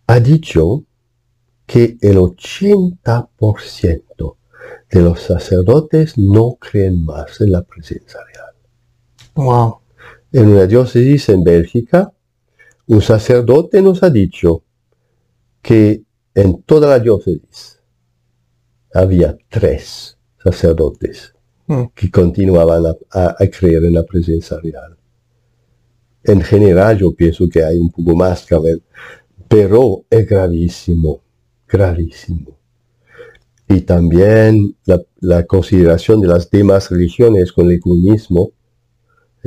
ha 0.06 0.20
dicho 0.20 0.84
que 1.66 1.96
el 2.00 2.18
80% 2.18 4.36
de 4.90 5.02
los 5.02 5.20
sacerdotes 5.20 6.16
no 6.16 6.56
creen 6.60 7.04
más 7.04 7.40
en 7.40 7.50
la 7.52 7.62
presencia 7.62 8.20
real. 8.32 8.54
Wow. 9.34 9.80
En 10.32 10.48
una 10.48 10.66
diócesis 10.66 11.28
en 11.28 11.44
Bélgica, 11.44 12.12
un 12.86 13.00
sacerdote 13.00 13.82
nos 13.82 14.02
ha 14.02 14.10
dicho 14.10 14.62
que 15.62 16.02
en 16.34 16.62
toda 16.62 16.90
la 16.90 16.98
diócesis 16.98 17.80
había 18.92 19.36
tres 19.48 20.18
sacerdotes 20.42 21.34
hmm. 21.66 21.84
que 21.94 22.10
continuaban 22.10 22.84
a 23.10 23.36
creer 23.50 23.84
en 23.84 23.94
la 23.94 24.04
presencia 24.04 24.58
real. 24.62 24.96
En 26.26 26.40
general 26.40 26.98
yo 26.98 27.14
pienso 27.14 27.48
que 27.48 27.62
hay 27.62 27.78
un 27.78 27.90
poco 27.90 28.16
más 28.16 28.44
que 28.44 28.58
ver, 28.58 28.82
pero 29.48 30.04
es 30.10 30.28
gravísimo, 30.28 31.22
gravísimo. 31.68 32.58
Y 33.68 33.82
también 33.82 34.76
la, 35.20 35.46
consideración 35.46 36.20
de 36.20 36.28
las 36.28 36.50
demás 36.50 36.90
religiones 36.90 37.52
con 37.52 37.70
el 37.70 37.80
comunismo 37.80 38.50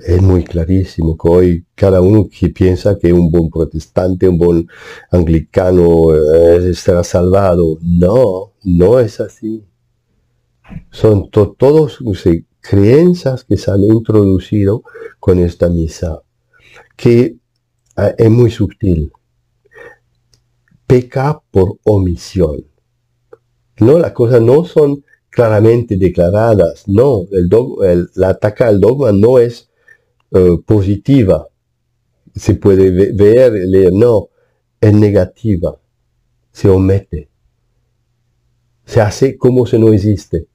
es 0.06 0.22
muy 0.22 0.44
clarísimo 0.44 1.18
que 1.18 1.30
hoy 1.30 1.66
cada 1.76 2.02
uno 2.02 2.28
que 2.30 2.50
piensa 2.50 2.98
que 2.98 3.14
un 3.14 3.32
buen 3.32 3.50
protestante, 3.50 4.28
un 4.28 4.38
buen 4.38 4.68
anglicano 5.12 6.14
eh, 6.14 6.70
estará 6.70 7.04
salvado. 7.04 7.78
No, 7.82 8.54
no 8.64 9.00
es 9.00 9.20
así. 9.20 9.66
Son 10.92 11.30
todos 11.30 12.00
creencias 12.62 13.44
que 13.44 13.58
se 13.58 13.72
han 13.72 13.84
introducido 13.84 14.84
con 15.20 15.40
esta 15.40 15.70
misa 15.70 16.22
que 16.96 17.38
ah, 17.96 18.14
es 18.18 18.30
muy 18.30 18.52
sutil. 18.52 19.12
Peca 20.86 21.42
por 21.52 21.78
omisión. 21.84 22.66
No, 23.80 23.98
las 23.98 24.12
cosas 24.12 24.42
no 24.42 24.66
son 24.66 25.04
claramente 25.30 25.96
declaradas. 25.96 26.84
No, 26.88 27.26
el, 27.32 28.10
la 28.16 28.30
ataca 28.30 28.68
al 28.68 28.82
dogma 28.82 29.12
no 29.12 29.40
es 29.40 29.69
eh, 30.32 30.58
positiva. 30.66 31.48
Se 32.36 32.56
puede 32.56 32.92
ver, 33.14 33.54
leer. 33.54 33.94
No, 33.94 34.30
es 34.80 34.94
negativa. 34.94 35.76
Se 36.52 36.70
omete. 36.70 37.30
Se 38.86 39.02
hace 39.02 39.38
como 39.38 39.66
si 39.66 39.80
no 39.80 39.92
existe. 39.92 40.48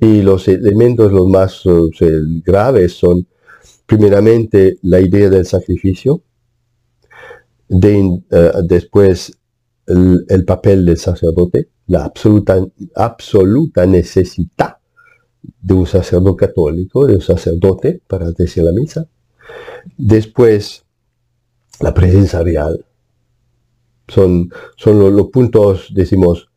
Y 0.00 0.22
los 0.22 0.48
elementos 0.48 1.12
los 1.12 1.28
más 1.28 1.62
eh, 1.66 2.20
graves 2.44 2.94
son 2.94 3.26
primeramente 3.84 4.78
la 4.82 5.00
idea 5.00 5.28
del 5.28 5.44
sacrificio, 5.44 6.22
de, 7.68 8.22
eh, 8.30 8.52
después 8.64 9.32
el, 9.86 10.44
papel 10.44 10.86
del 10.86 10.96
sacerdote, 10.96 11.68
la 11.86 12.04
absoluta, 12.04 12.66
absoluta 12.94 13.86
necesidad 13.86 14.78
de 15.60 15.74
un 15.74 15.86
sacerdote 15.86 16.46
católico, 16.46 17.06
de 17.06 17.14
un 17.14 17.20
sacerdote 17.20 18.00
para 18.06 18.30
decir 18.32 18.64
la 18.64 18.72
misa, 18.72 19.06
después 19.96 20.84
la 21.80 21.94
presencia 21.94 22.42
real. 22.42 22.84
Son, 24.08 24.50
son 24.76 25.16
los, 25.16 25.28
puntos, 25.30 25.88
decimos, 25.92 26.48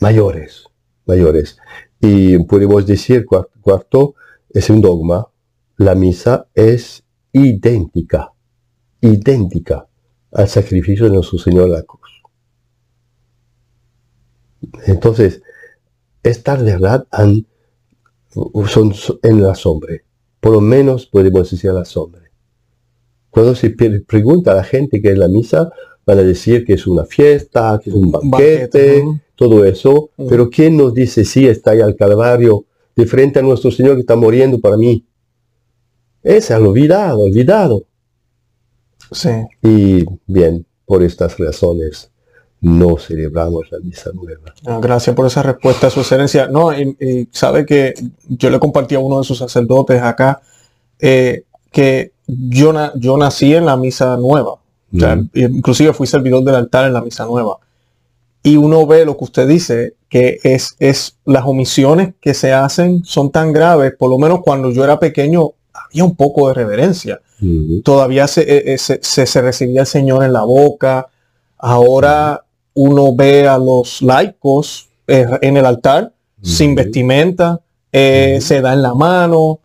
mayores, 0.00 0.64
mayores. 1.06 1.58
Y 2.00 2.38
podemos 2.44 2.86
decir, 2.86 3.24
cuarto, 3.26 4.14
es 4.50 4.68
un 4.70 4.80
dogma, 4.80 5.26
la 5.76 5.94
misa 5.94 6.48
es 6.54 7.02
idéntica, 7.32 8.32
idéntica 9.00 9.86
al 10.32 10.48
sacrificio 10.48 11.06
de 11.06 11.12
nuestro 11.12 11.38
Señor 11.38 11.68
la 11.68 11.82
cruz. 11.82 12.22
Entonces, 14.86 15.42
estas 16.22 16.64
verdad 16.64 17.06
han, 17.10 17.46
son 18.66 18.94
en 19.22 19.42
la 19.42 19.54
sombra. 19.54 19.94
Por 20.40 20.52
lo 20.52 20.60
menos 20.60 21.06
podemos 21.06 21.50
decir 21.50 21.72
la 21.72 21.84
sombra. 21.84 22.22
Cuando 23.30 23.54
se 23.54 23.70
pregunta 23.70 24.52
a 24.52 24.56
la 24.56 24.64
gente 24.64 25.00
qué 25.02 25.12
es 25.12 25.18
la 25.18 25.28
misa, 25.28 25.70
van 26.06 26.18
a 26.18 26.22
decir 26.22 26.64
que 26.64 26.74
es 26.74 26.86
una 26.86 27.04
fiesta, 27.04 27.80
que 27.82 27.90
es 27.90 27.96
un 27.96 28.10
banquete, 28.10 29.04
todo 29.34 29.64
eso. 29.64 30.10
Mm. 30.16 30.26
Pero 30.28 30.48
¿quién 30.48 30.76
nos 30.76 30.94
dice 30.94 31.24
si 31.24 31.46
está 31.46 31.72
ahí 31.72 31.80
al 31.80 31.96
Calvario 31.96 32.64
de 32.94 33.06
frente 33.06 33.38
a 33.38 33.42
nuestro 33.42 33.70
Señor 33.70 33.94
que 33.94 34.00
está 34.00 34.16
muriendo 34.16 34.60
para 34.60 34.76
mí? 34.76 35.04
Ese 36.22 36.54
han 36.54 36.66
olvidado, 36.66 37.20
olvidado. 37.20 37.84
Sí. 39.12 39.30
Y 39.62 40.04
bien, 40.26 40.66
por 40.84 41.02
estas 41.02 41.38
razones 41.38 42.10
no 42.66 42.96
celebramos 42.96 43.70
la 43.70 43.78
misa 43.78 44.10
nueva. 44.12 44.52
Ah, 44.66 44.80
gracias 44.82 45.14
por 45.14 45.26
esa 45.26 45.40
respuesta, 45.40 45.88
su 45.88 46.00
excelencia. 46.00 46.48
No, 46.48 46.76
y, 46.76 47.28
sabe 47.30 47.64
que 47.64 47.94
yo 48.28 48.50
le 48.50 48.58
compartí 48.58 48.96
a 48.96 48.98
uno 48.98 49.18
de 49.18 49.24
sus 49.24 49.38
sacerdotes 49.38 50.02
acá 50.02 50.40
eh, 50.98 51.44
que 51.70 52.12
yo, 52.26 52.74
yo 52.96 53.16
nací 53.16 53.54
en 53.54 53.66
la 53.66 53.76
misa 53.76 54.16
nueva. 54.16 54.56
inclusive 55.34 55.92
fui 55.92 56.08
servidor 56.08 56.42
del 56.42 56.56
altar 56.56 56.86
en 56.86 56.94
la 56.94 57.02
misa 57.02 57.24
nueva. 57.24 57.58
Y 58.42 58.56
uno 58.56 58.84
ve 58.84 59.04
lo 59.04 59.16
que 59.16 59.24
usted 59.24 59.46
dice, 59.46 59.94
que 60.08 60.40
es, 60.42 60.74
es 60.80 61.18
las 61.24 61.44
omisiones 61.44 62.14
que 62.20 62.34
se 62.34 62.52
hacen 62.52 63.04
son 63.04 63.30
tan 63.30 63.52
graves, 63.52 63.92
por 63.96 64.10
lo 64.10 64.18
menos 64.18 64.40
cuando 64.42 64.72
yo 64.72 64.82
era 64.82 64.98
pequeño, 64.98 65.50
había 65.72 66.04
un 66.04 66.16
poco 66.16 66.48
de 66.48 66.54
reverencia. 66.54 67.20
Todavía 67.84 68.24
eh, 68.24 68.62
eh, 68.66 68.78
se, 68.78 68.98
se, 69.02 69.42
recibía 69.42 69.82
el 69.82 69.86
Señor 69.86 70.24
en 70.24 70.32
la 70.32 70.42
boca. 70.42 71.08
Ahora 71.58 72.45
uno 72.76 73.14
ve 73.16 73.48
a 73.48 73.58
los 73.58 74.00
laicos 74.02 74.88
eh, 75.08 75.26
en 75.42 75.56
el 75.56 75.66
altar 75.66 76.12
sin 76.42 76.74
vestimenta, 76.74 77.60
se 77.90 78.60
da 78.60 78.74
en 78.74 78.82
la 78.82 78.94
mano, 78.94 79.60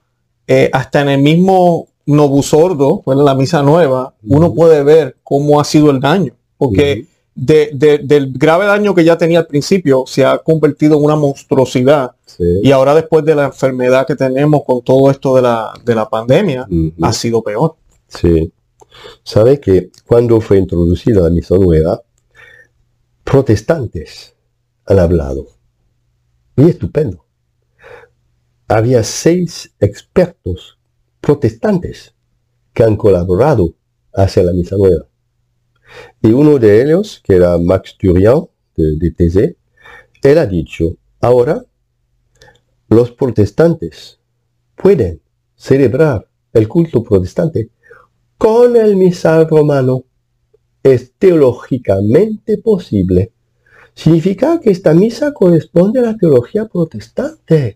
hasta 0.71 1.01
en 1.01 1.09
el 1.09 1.21
mismo 1.21 1.89
Nobu 2.05 2.41
Sordo, 2.41 3.03
en 3.05 3.23
la 3.23 3.35
misa 3.35 3.61
nueva, 3.61 4.13
uno 4.23 4.53
puede 4.53 4.83
ver 4.83 5.17
cómo 5.23 5.59
ha 5.59 5.63
sido 5.63 5.91
el 5.91 5.99
daño, 5.99 6.33
porque 6.57 7.05
del 7.35 8.33
grave 8.33 8.65
daño 8.65 8.93
que 8.95 9.03
ya 9.03 9.17
tenía 9.17 9.39
al 9.39 9.47
principio, 9.47 10.03
se 10.07 10.25
ha 10.25 10.37
convertido 10.39 10.97
en 10.97 11.05
una 11.05 11.15
monstruosidad. 11.15 12.11
Y 12.63 12.71
ahora 12.71 12.95
después 12.95 13.23
de 13.25 13.35
la 13.35 13.45
enfermedad 13.45 14.07
que 14.07 14.15
tenemos 14.15 14.63
con 14.65 14.81
todo 14.81 15.11
esto 15.11 15.35
de 15.35 15.41
la, 15.41 15.73
de 15.83 15.95
la 15.95 16.09
pandemia, 16.09 16.67
ha 17.01 17.13
sido 17.13 17.41
peor. 17.43 17.75
Sí. 18.07 18.51
Sabe 19.23 19.59
que 19.59 19.89
cuando 20.05 20.41
fue 20.41 20.57
introducida 20.57 21.21
la 21.21 21.29
misa 21.29 21.55
nueva, 21.55 22.01
protestantes 23.31 24.35
han 24.85 24.99
hablado. 24.99 25.47
Y 26.57 26.67
estupendo. 26.67 27.25
Había 28.67 29.05
seis 29.05 29.73
expertos 29.79 30.77
protestantes 31.21 32.13
que 32.73 32.83
han 32.83 32.97
colaborado 32.97 33.73
hacia 34.13 34.43
la 34.43 34.51
misa 34.51 34.75
nueva. 34.75 35.07
Y 36.21 36.33
uno 36.33 36.59
de 36.59 36.81
ellos, 36.81 37.21
que 37.23 37.35
era 37.37 37.57
Max 37.57 37.95
Turian, 37.97 38.49
de, 38.75 38.97
de 38.97 39.55
él 40.23 40.37
ha 40.37 40.45
dicho, 40.45 40.97
ahora 41.21 41.65
los 42.89 43.11
protestantes 43.11 44.19
pueden 44.75 45.21
celebrar 45.55 46.27
el 46.51 46.67
culto 46.67 47.01
protestante 47.01 47.69
con 48.37 48.75
el 48.75 48.97
misal 48.97 49.47
romano. 49.47 50.03
Es 50.83 51.13
teológicamente 51.17 52.57
posible. 52.57 53.33
Significa 53.93 54.59
que 54.59 54.71
esta 54.71 54.93
misa 54.93 55.33
corresponde 55.33 55.99
a 55.99 56.03
la 56.03 56.17
teología 56.17 56.67
protestante. 56.67 57.75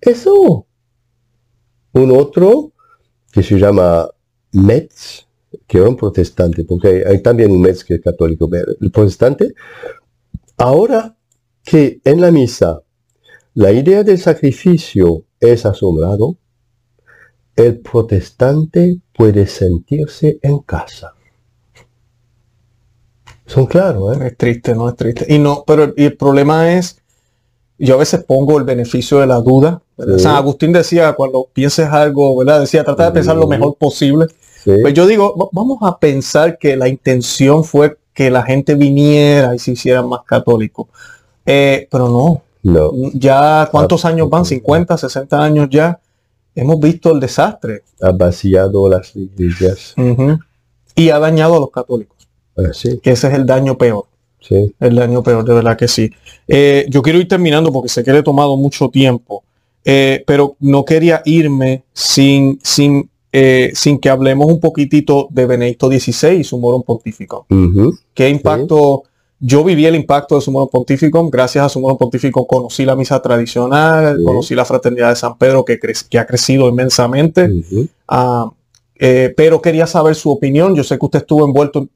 Eso. 0.00 0.66
Un 1.92 2.10
otro 2.12 2.72
que 3.30 3.42
se 3.42 3.58
llama 3.58 4.08
Metz, 4.52 5.26
que 5.66 5.78
era 5.78 5.88
un 5.88 5.96
protestante, 5.96 6.64
porque 6.64 7.04
hay, 7.06 7.22
también 7.22 7.50
un 7.50 7.60
Metz 7.60 7.84
que 7.84 7.94
es 7.94 8.00
católico, 8.00 8.48
el 8.52 8.90
protestante, 8.90 9.54
ahora 10.56 11.16
que 11.62 12.00
en 12.04 12.20
la 12.20 12.30
misa 12.30 12.82
la 13.54 13.72
idea 13.72 14.02
del 14.02 14.18
sacrificio 14.18 15.24
es 15.38 15.66
asombrado, 15.66 16.36
el 17.56 17.80
protestante 17.80 19.00
puede 19.12 19.46
sentirse 19.46 20.38
en 20.42 20.60
casa. 20.60 21.14
Son 23.50 23.66
claros, 23.66 24.16
¿eh? 24.16 24.28
Es 24.28 24.36
triste, 24.36 24.76
no 24.76 24.88
es 24.88 24.94
triste. 24.94 25.26
Y 25.28 25.40
no, 25.40 25.64
pero 25.66 25.92
el 25.96 26.16
problema 26.16 26.72
es, 26.72 27.00
yo 27.78 27.96
a 27.96 27.98
veces 27.98 28.22
pongo 28.22 28.56
el 28.58 28.64
beneficio 28.64 29.18
de 29.18 29.26
la 29.26 29.40
duda. 29.40 29.82
San 30.18 30.36
Agustín 30.36 30.72
decía, 30.72 31.14
cuando 31.14 31.48
pienses 31.52 31.88
algo, 31.88 32.36
¿verdad? 32.36 32.60
Decía, 32.60 32.84
trata 32.84 33.06
de 33.06 33.10
pensar 33.10 33.34
lo 33.36 33.48
mejor 33.48 33.74
posible. 33.74 34.26
Pues 34.64 34.94
yo 34.94 35.04
digo, 35.04 35.50
vamos 35.52 35.78
a 35.82 35.98
pensar 35.98 36.58
que 36.58 36.76
la 36.76 36.88
intención 36.88 37.64
fue 37.64 37.98
que 38.14 38.30
la 38.30 38.44
gente 38.44 38.76
viniera 38.76 39.52
y 39.52 39.58
se 39.58 39.72
hiciera 39.72 40.00
más 40.02 40.20
católico. 40.24 40.88
Eh, 41.44 41.88
pero 41.90 42.08
no. 42.08 42.42
No. 42.62 42.92
Ya, 43.14 43.68
¿cuántos 43.72 44.04
años 44.04 44.30
van? 44.30 44.44
¿50, 44.44 44.96
60 44.96 45.42
años 45.42 45.68
ya? 45.68 45.98
Hemos 46.54 46.78
visto 46.78 47.10
el 47.10 47.18
desastre. 47.18 47.82
Ha 48.00 48.12
vaciado 48.12 48.88
las 48.88 49.16
iglesias. 49.16 49.96
Y 50.94 51.10
ha 51.10 51.18
dañado 51.18 51.56
a 51.56 51.60
los 51.60 51.70
católicos. 51.70 52.19
Ah, 52.68 52.72
sí. 52.72 52.98
Que 53.02 53.12
ese 53.12 53.28
es 53.28 53.34
el 53.34 53.46
daño 53.46 53.76
peor. 53.78 54.04
Sí. 54.40 54.74
El 54.80 54.96
daño 54.96 55.22
peor, 55.22 55.44
de 55.44 55.54
verdad 55.54 55.76
que 55.76 55.88
sí. 55.88 56.10
Eh, 56.48 56.86
yo 56.88 57.02
quiero 57.02 57.18
ir 57.18 57.28
terminando 57.28 57.72
porque 57.72 57.88
sé 57.88 58.02
que 58.02 58.12
le 58.12 58.18
he 58.18 58.22
tomado 58.22 58.56
mucho 58.56 58.88
tiempo. 58.88 59.44
Eh, 59.84 60.24
pero 60.26 60.56
no 60.60 60.84
quería 60.84 61.22
irme 61.24 61.84
sin, 61.92 62.58
sin 62.62 63.08
eh, 63.32 63.70
sin 63.74 63.98
que 63.98 64.10
hablemos 64.10 64.46
un 64.46 64.58
poquitito 64.58 65.28
de 65.30 65.46
Benedicto 65.46 65.88
XVI 65.88 66.40
y 66.40 66.44
su 66.44 66.58
morón 66.58 66.82
pontífico. 66.82 67.46
¿Qué 68.12 68.28
impacto? 68.28 69.04
Yo 69.38 69.64
viví 69.64 69.86
el 69.86 69.94
impacto 69.94 70.34
de 70.34 70.40
su 70.40 70.50
morón 70.50 70.68
pontífico. 70.68 71.30
Gracias 71.30 71.64
a 71.64 71.68
su 71.68 71.80
morón 71.80 71.96
pontífico 71.96 72.46
conocí 72.46 72.84
la 72.84 72.96
misa 72.96 73.22
tradicional, 73.22 74.18
conocí 74.24 74.54
la 74.54 74.64
fraternidad 74.64 75.10
de 75.10 75.16
San 75.16 75.38
Pedro 75.38 75.64
que, 75.64 75.78
que 75.78 76.18
ha 76.18 76.26
crecido 76.26 76.68
inmensamente. 76.68 77.48
Ah, 78.08 78.50
pero 78.98 79.62
quería 79.62 79.86
saber 79.86 80.16
su 80.16 80.30
opinión. 80.30 80.74
Yo 80.74 80.82
sé 80.82 80.98
que 80.98 81.06
usted 81.06 81.20
estuvo 81.20 81.46
envuelto. 81.46 81.88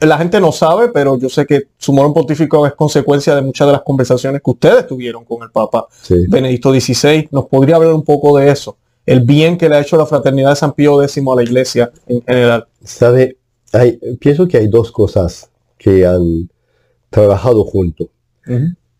La 0.00 0.18
gente 0.18 0.40
no 0.40 0.52
sabe, 0.52 0.88
pero 0.88 1.18
yo 1.18 1.28
sé 1.28 1.46
que 1.46 1.68
su 1.78 1.92
morón 1.92 2.12
pontífico 2.12 2.66
es 2.66 2.74
consecuencia 2.74 3.34
de 3.34 3.42
muchas 3.42 3.66
de 3.66 3.72
las 3.72 3.82
conversaciones 3.82 4.42
que 4.42 4.50
ustedes 4.50 4.86
tuvieron 4.86 5.24
con 5.24 5.42
el 5.42 5.50
Papa 5.50 5.86
Benedicto 6.28 6.72
XVI. 6.72 7.28
¿Nos 7.30 7.46
podría 7.46 7.76
hablar 7.76 7.92
un 7.94 8.04
poco 8.04 8.36
de 8.38 8.50
eso? 8.50 8.76
el 9.06 9.20
bien 9.20 9.58
que 9.58 9.68
le 9.68 9.76
ha 9.76 9.80
hecho 9.80 9.96
la 9.96 10.06
fraternidad 10.06 10.50
de 10.50 10.56
San 10.56 10.72
Pío 10.72 11.02
X 11.02 11.18
a 11.18 11.34
la 11.34 11.42
iglesia 11.42 11.92
en 12.06 12.22
general. 12.22 12.66
Sabe, 12.82 13.38
hay, 13.72 13.98
pienso 14.18 14.48
que 14.48 14.58
hay 14.58 14.68
dos 14.68 14.90
cosas 14.92 15.50
que 15.76 16.06
han 16.06 16.48
trabajado 17.10 17.64
junto. 17.64 18.08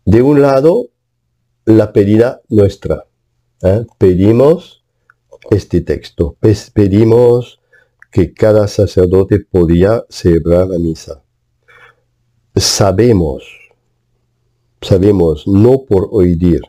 De 0.05 0.21
un 0.21 0.41
lado, 0.41 0.87
la 1.65 1.93
pedida 1.93 2.41
nuestra. 2.49 3.05
¿eh? 3.61 3.85
Pedimos 3.97 4.83
este 5.51 5.81
texto, 5.81 6.35
pedimos 6.73 7.59
que 8.15 8.33
cada 8.33 8.65
sacerdote 8.65 9.41
podía 9.41 10.05
celebrar 10.07 10.69
la 10.69 10.79
misa. 10.79 11.21
Sabemos, 12.55 13.43
sabemos, 14.81 15.45
no 15.45 15.83
por 15.83 16.07
oír, 16.09 16.61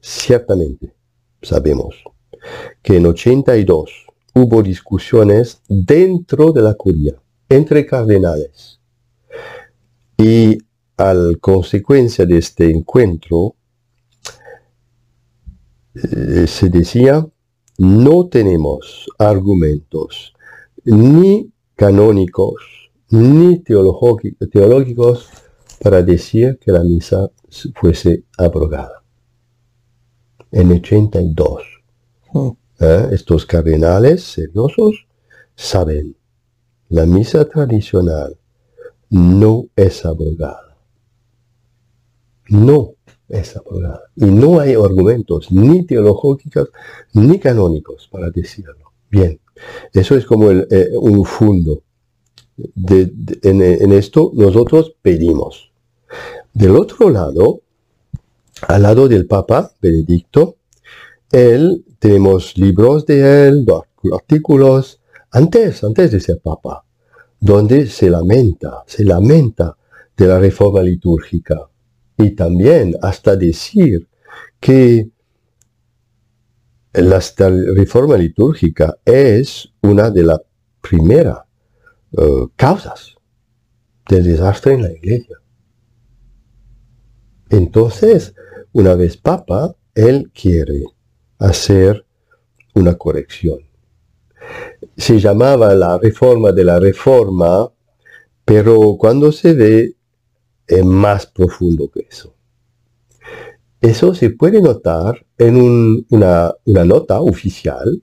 ciertamente 0.00 0.94
sabemos 1.42 1.96
que 2.80 2.98
en 2.98 3.06
82 3.06 4.06
hubo 4.34 4.62
discusiones 4.62 5.60
dentro 5.68 6.52
de 6.52 6.62
la 6.62 6.74
curia, 6.74 7.20
entre 7.48 7.84
cardenales. 7.84 8.78
Y 10.16 10.58
al 10.96 11.40
consecuencia 11.40 12.24
de 12.24 12.38
este 12.38 12.70
encuentro, 12.70 13.56
eh, 15.96 16.46
se 16.46 16.68
decía, 16.68 17.26
no 17.78 18.28
tenemos 18.28 19.08
argumentos 19.18 20.33
ni 20.84 21.50
canónicos 21.76 22.90
ni 23.10 23.58
teológicos 23.60 25.28
para 25.82 26.02
decir 26.02 26.58
que 26.58 26.72
la 26.72 26.82
misa 26.82 27.30
fuese 27.74 28.24
abrogada. 28.36 29.02
En 30.50 30.72
82. 30.72 31.62
¿Eh? 32.80 33.08
Estos 33.12 33.46
cardenales 33.46 34.22
seriosos 34.22 35.06
saben, 35.54 36.16
la 36.88 37.06
misa 37.06 37.44
tradicional 37.44 38.36
no 39.10 39.66
es 39.76 40.04
abrogada. 40.04 40.76
No 42.48 42.94
es 43.28 43.56
abrogada. 43.56 44.02
Y 44.16 44.26
no 44.26 44.60
hay 44.60 44.74
argumentos 44.74 45.50
ni 45.50 45.86
teológicos 45.86 46.70
ni 47.12 47.38
canónicos 47.38 48.08
para 48.10 48.30
decirlo. 48.30 48.83
Bien, 49.14 49.38
eso 49.92 50.16
es 50.16 50.26
como 50.26 50.50
eh, 50.50 50.90
un 51.00 51.24
fondo. 51.24 51.84
en, 52.76 53.62
en 53.62 53.92
esto 53.92 54.32
nosotros 54.34 54.96
pedimos. 55.00 55.70
Del 56.52 56.74
otro 56.74 57.10
lado, 57.10 57.60
al 58.66 58.82
lado 58.82 59.06
del 59.06 59.26
Papa 59.28 59.70
Benedicto, 59.80 60.56
él, 61.30 61.84
tenemos 62.00 62.58
libros 62.58 63.06
de 63.06 63.46
él, 63.46 63.64
artículos, 64.12 65.00
antes, 65.30 65.84
antes 65.84 66.10
de 66.10 66.18
ser 66.18 66.40
papa, 66.40 66.84
donde 67.38 67.86
se 67.86 68.10
lamenta, 68.10 68.82
se 68.88 69.04
lamenta 69.04 69.76
de 70.16 70.26
la 70.26 70.40
reforma 70.40 70.82
litúrgica. 70.82 71.68
Y 72.18 72.30
también 72.30 72.96
hasta 73.00 73.36
decir 73.36 74.08
que 74.58 75.08
la 76.94 77.20
reforma 77.74 78.16
litúrgica 78.16 78.96
es 79.04 79.72
una 79.82 80.10
de 80.10 80.22
las 80.22 80.40
primeras 80.80 81.38
eh, 82.12 82.46
causas 82.56 83.16
del 84.08 84.24
desastre 84.24 84.74
en 84.74 84.82
la 84.82 84.92
iglesia. 84.92 85.36
Entonces, 87.50 88.34
una 88.72 88.94
vez 88.94 89.16
papa, 89.16 89.74
él 89.94 90.30
quiere 90.32 90.84
hacer 91.38 92.06
una 92.74 92.94
corrección. 92.94 93.58
Se 94.96 95.18
llamaba 95.18 95.74
la 95.74 95.98
reforma 95.98 96.52
de 96.52 96.64
la 96.64 96.78
reforma, 96.78 97.70
pero 98.44 98.96
cuando 98.98 99.32
se 99.32 99.54
ve 99.54 99.96
es 100.66 100.84
más 100.84 101.26
profundo 101.26 101.90
que 101.90 102.06
eso. 102.08 102.34
Eso 103.80 104.14
se 104.14 104.30
puede 104.30 104.60
notar 104.60 105.23
en 105.38 105.56
una, 106.10 106.54
una, 106.64 106.84
nota 106.84 107.20
oficial 107.20 108.02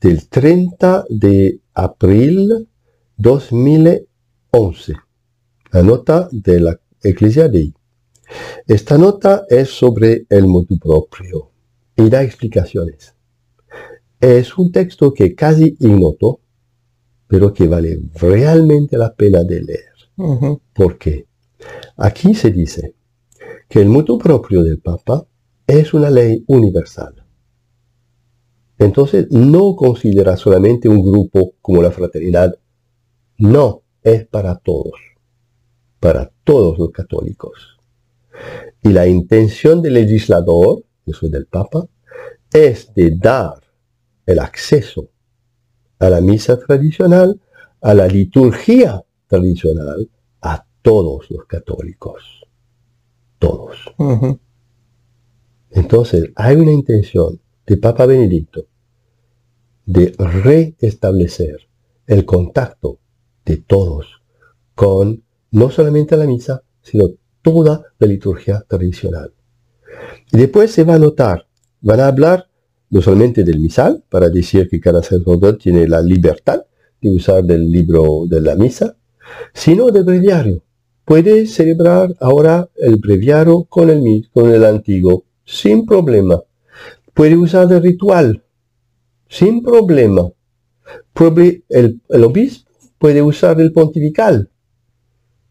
del 0.00 0.28
30 0.28 1.04
de 1.08 1.60
abril 1.74 2.68
2011, 3.16 4.94
la 5.72 5.82
nota 5.82 6.28
de 6.32 6.60
la 6.60 6.80
Iglesia 7.02 7.48
de 7.48 7.72
Esta 8.66 8.98
nota 8.98 9.44
es 9.48 9.68
sobre 9.68 10.26
el 10.28 10.46
motu 10.46 10.78
propio 10.78 11.50
y 11.96 12.08
da 12.08 12.22
explicaciones. 12.22 13.14
Es 14.20 14.56
un 14.56 14.72
texto 14.72 15.12
que 15.12 15.34
casi 15.34 15.76
ignoto, 15.80 16.40
pero 17.26 17.52
que 17.52 17.66
vale 17.66 18.00
realmente 18.14 18.96
la 18.96 19.14
pena 19.14 19.44
de 19.44 19.62
leer. 19.62 20.58
¿Por 20.72 20.98
qué? 20.98 21.26
Aquí 21.96 22.34
se 22.34 22.50
dice 22.50 22.94
que 23.68 23.80
el 23.80 23.88
mutuo 23.88 24.18
propio 24.18 24.62
del 24.62 24.78
Papa 24.78 25.26
es 25.66 25.94
una 25.94 26.10
ley 26.10 26.44
universal. 26.46 27.24
Entonces 28.78 29.28
no 29.30 29.76
considera 29.76 30.36
solamente 30.36 30.88
un 30.88 31.02
grupo 31.02 31.54
como 31.60 31.82
la 31.82 31.90
fraternidad, 31.90 32.58
no, 33.38 33.82
es 34.02 34.26
para 34.26 34.56
todos, 34.56 35.00
para 36.00 36.30
todos 36.44 36.78
los 36.78 36.90
católicos. 36.90 37.78
Y 38.82 38.90
la 38.90 39.06
intención 39.06 39.80
del 39.80 39.94
legislador, 39.94 40.84
eso 41.06 41.26
es 41.26 41.32
del 41.32 41.46
Papa, 41.46 41.86
es 42.52 42.92
de 42.94 43.16
dar 43.16 43.60
el 44.26 44.38
acceso 44.38 45.08
a 45.98 46.10
la 46.10 46.20
misa 46.20 46.58
tradicional, 46.58 47.40
a 47.80 47.94
la 47.94 48.06
liturgia 48.06 49.02
tradicional, 49.26 50.10
a 50.42 50.64
todos 50.82 51.30
los 51.30 51.46
católicos. 51.46 52.46
Todos. 53.38 53.78
Entonces, 55.74 56.30
hay 56.36 56.56
una 56.56 56.72
intención 56.72 57.40
de 57.66 57.76
Papa 57.76 58.06
Benedicto 58.06 58.66
de 59.84 60.14
restablecer 60.78 61.68
el 62.06 62.24
contacto 62.24 63.00
de 63.44 63.58
todos 63.58 64.22
con 64.74 65.22
no 65.50 65.70
solamente 65.70 66.16
la 66.16 66.26
misa, 66.26 66.62
sino 66.80 67.10
toda 67.42 67.82
la 67.98 68.06
liturgia 68.06 68.64
tradicional. 68.66 69.32
Y 70.32 70.38
después 70.38 70.70
se 70.70 70.84
va 70.84 70.94
a 70.94 70.98
notar, 70.98 71.46
van 71.80 72.00
a 72.00 72.08
hablar 72.08 72.48
no 72.90 73.02
solamente 73.02 73.42
del 73.42 73.58
misal, 73.58 74.04
para 74.08 74.28
decir 74.28 74.68
que 74.68 74.80
cada 74.80 75.02
sacerdote 75.02 75.54
tiene 75.54 75.88
la 75.88 76.00
libertad 76.00 76.64
de 77.00 77.10
usar 77.10 77.42
del 77.42 77.70
libro 77.70 78.26
de 78.28 78.40
la 78.40 78.54
misa, 78.54 78.96
sino 79.52 79.90
del 79.90 80.04
breviario. 80.04 80.62
Puede 81.04 81.46
celebrar 81.46 82.14
ahora 82.20 82.70
el 82.76 82.96
breviario 82.96 83.64
con 83.64 83.90
el, 83.90 84.28
con 84.32 84.50
el 84.50 84.64
antiguo, 84.64 85.24
sin 85.44 85.86
problema. 85.86 86.42
Puede 87.12 87.36
usar 87.36 87.72
el 87.72 87.82
ritual, 87.82 88.44
sin 89.28 89.62
problema. 89.62 90.30
El, 91.68 92.00
el 92.08 92.24
obispo 92.24 92.70
puede 92.98 93.22
usar 93.22 93.60
el 93.60 93.72
pontifical. 93.72 94.50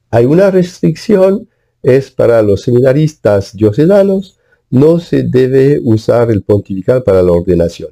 Hay 0.10 0.26
una 0.26 0.52
restricción, 0.52 1.48
es 1.82 2.12
para 2.12 2.42
los 2.42 2.62
seminaristas 2.62 3.56
diocesanos, 3.56 4.40
no 4.70 5.00
se 5.00 5.24
debe 5.24 5.80
usar 5.84 6.32
el 6.32 6.44
pontifical 6.44 7.04
para 7.04 7.22
la 7.22 7.32
ordenación. 7.32 7.92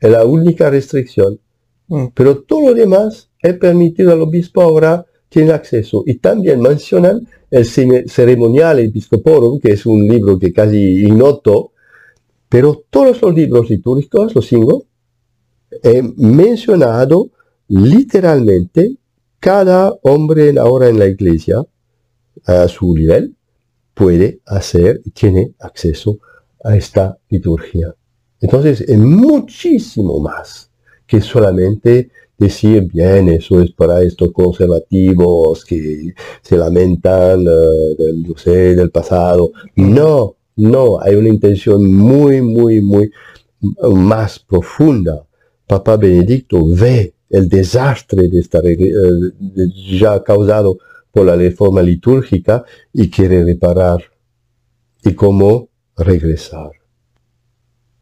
Es 0.00 0.10
la 0.10 0.24
única 0.24 0.70
restricción. 0.70 1.38
Mm. 1.88 2.06
Pero 2.14 2.42
todo 2.42 2.68
lo 2.70 2.74
demás 2.74 3.30
es 3.40 3.58
permitido 3.58 4.12
al 4.12 4.22
obispo 4.22 4.62
ahora, 4.62 5.04
tiene 5.28 5.52
acceso. 5.52 6.02
Y 6.06 6.14
también 6.16 6.60
mencionan 6.60 7.26
el 7.50 7.64
ceremonial 7.64 8.78
episcoporum, 8.80 9.60
que 9.60 9.72
es 9.72 9.86
un 9.86 10.06
libro 10.06 10.38
que 10.38 10.52
casi 10.52 10.76
ignoto, 11.06 11.72
pero 12.48 12.84
todos 12.90 13.20
los 13.22 13.34
libros 13.34 13.70
litúrgicos, 13.70 14.34
los 14.34 14.46
cinco, 14.46 14.84
he 15.82 16.02
mencionado 16.02 17.30
literalmente 17.68 18.96
cada 19.40 19.92
hombre 20.02 20.54
ahora 20.58 20.88
en 20.88 20.98
la 20.98 21.06
iglesia, 21.06 21.64
a 22.46 22.68
su 22.68 22.94
nivel, 22.94 23.34
puede 23.94 24.40
hacer, 24.46 25.00
tiene 25.14 25.54
acceso 25.58 26.18
a 26.62 26.76
esta 26.76 27.18
liturgia. 27.28 27.94
Entonces, 28.40 28.82
es 28.82 28.98
muchísimo 28.98 30.20
más 30.20 30.70
que 31.06 31.20
solamente 31.20 32.10
decir, 32.38 32.88
bien, 32.92 33.28
eso 33.28 33.60
es 33.62 33.72
para 33.72 34.02
estos 34.02 34.32
conservativos 34.32 35.64
que 35.64 36.14
se 36.42 36.56
lamentan 36.56 37.40
uh, 37.40 37.94
del, 37.96 38.76
del 38.76 38.90
pasado. 38.90 39.52
No, 39.74 40.36
no, 40.56 41.00
hay 41.00 41.14
una 41.14 41.28
intención 41.28 41.90
muy, 41.94 42.42
muy, 42.42 42.80
muy 42.80 43.10
más 43.92 44.38
profunda. 44.38 45.24
Papa 45.66 45.96
Benedicto 45.96 46.58
ve 46.66 47.14
el 47.28 47.48
desastre 47.48 48.28
de 48.28 48.38
esta, 48.38 48.60
eh, 48.64 48.92
ya 49.98 50.22
causado 50.22 50.78
por 51.10 51.26
la 51.26 51.36
reforma 51.36 51.82
litúrgica 51.82 52.64
y 52.92 53.10
quiere 53.10 53.44
reparar. 53.44 54.02
¿Y 55.02 55.14
cómo 55.14 55.68
regresar? 55.96 56.70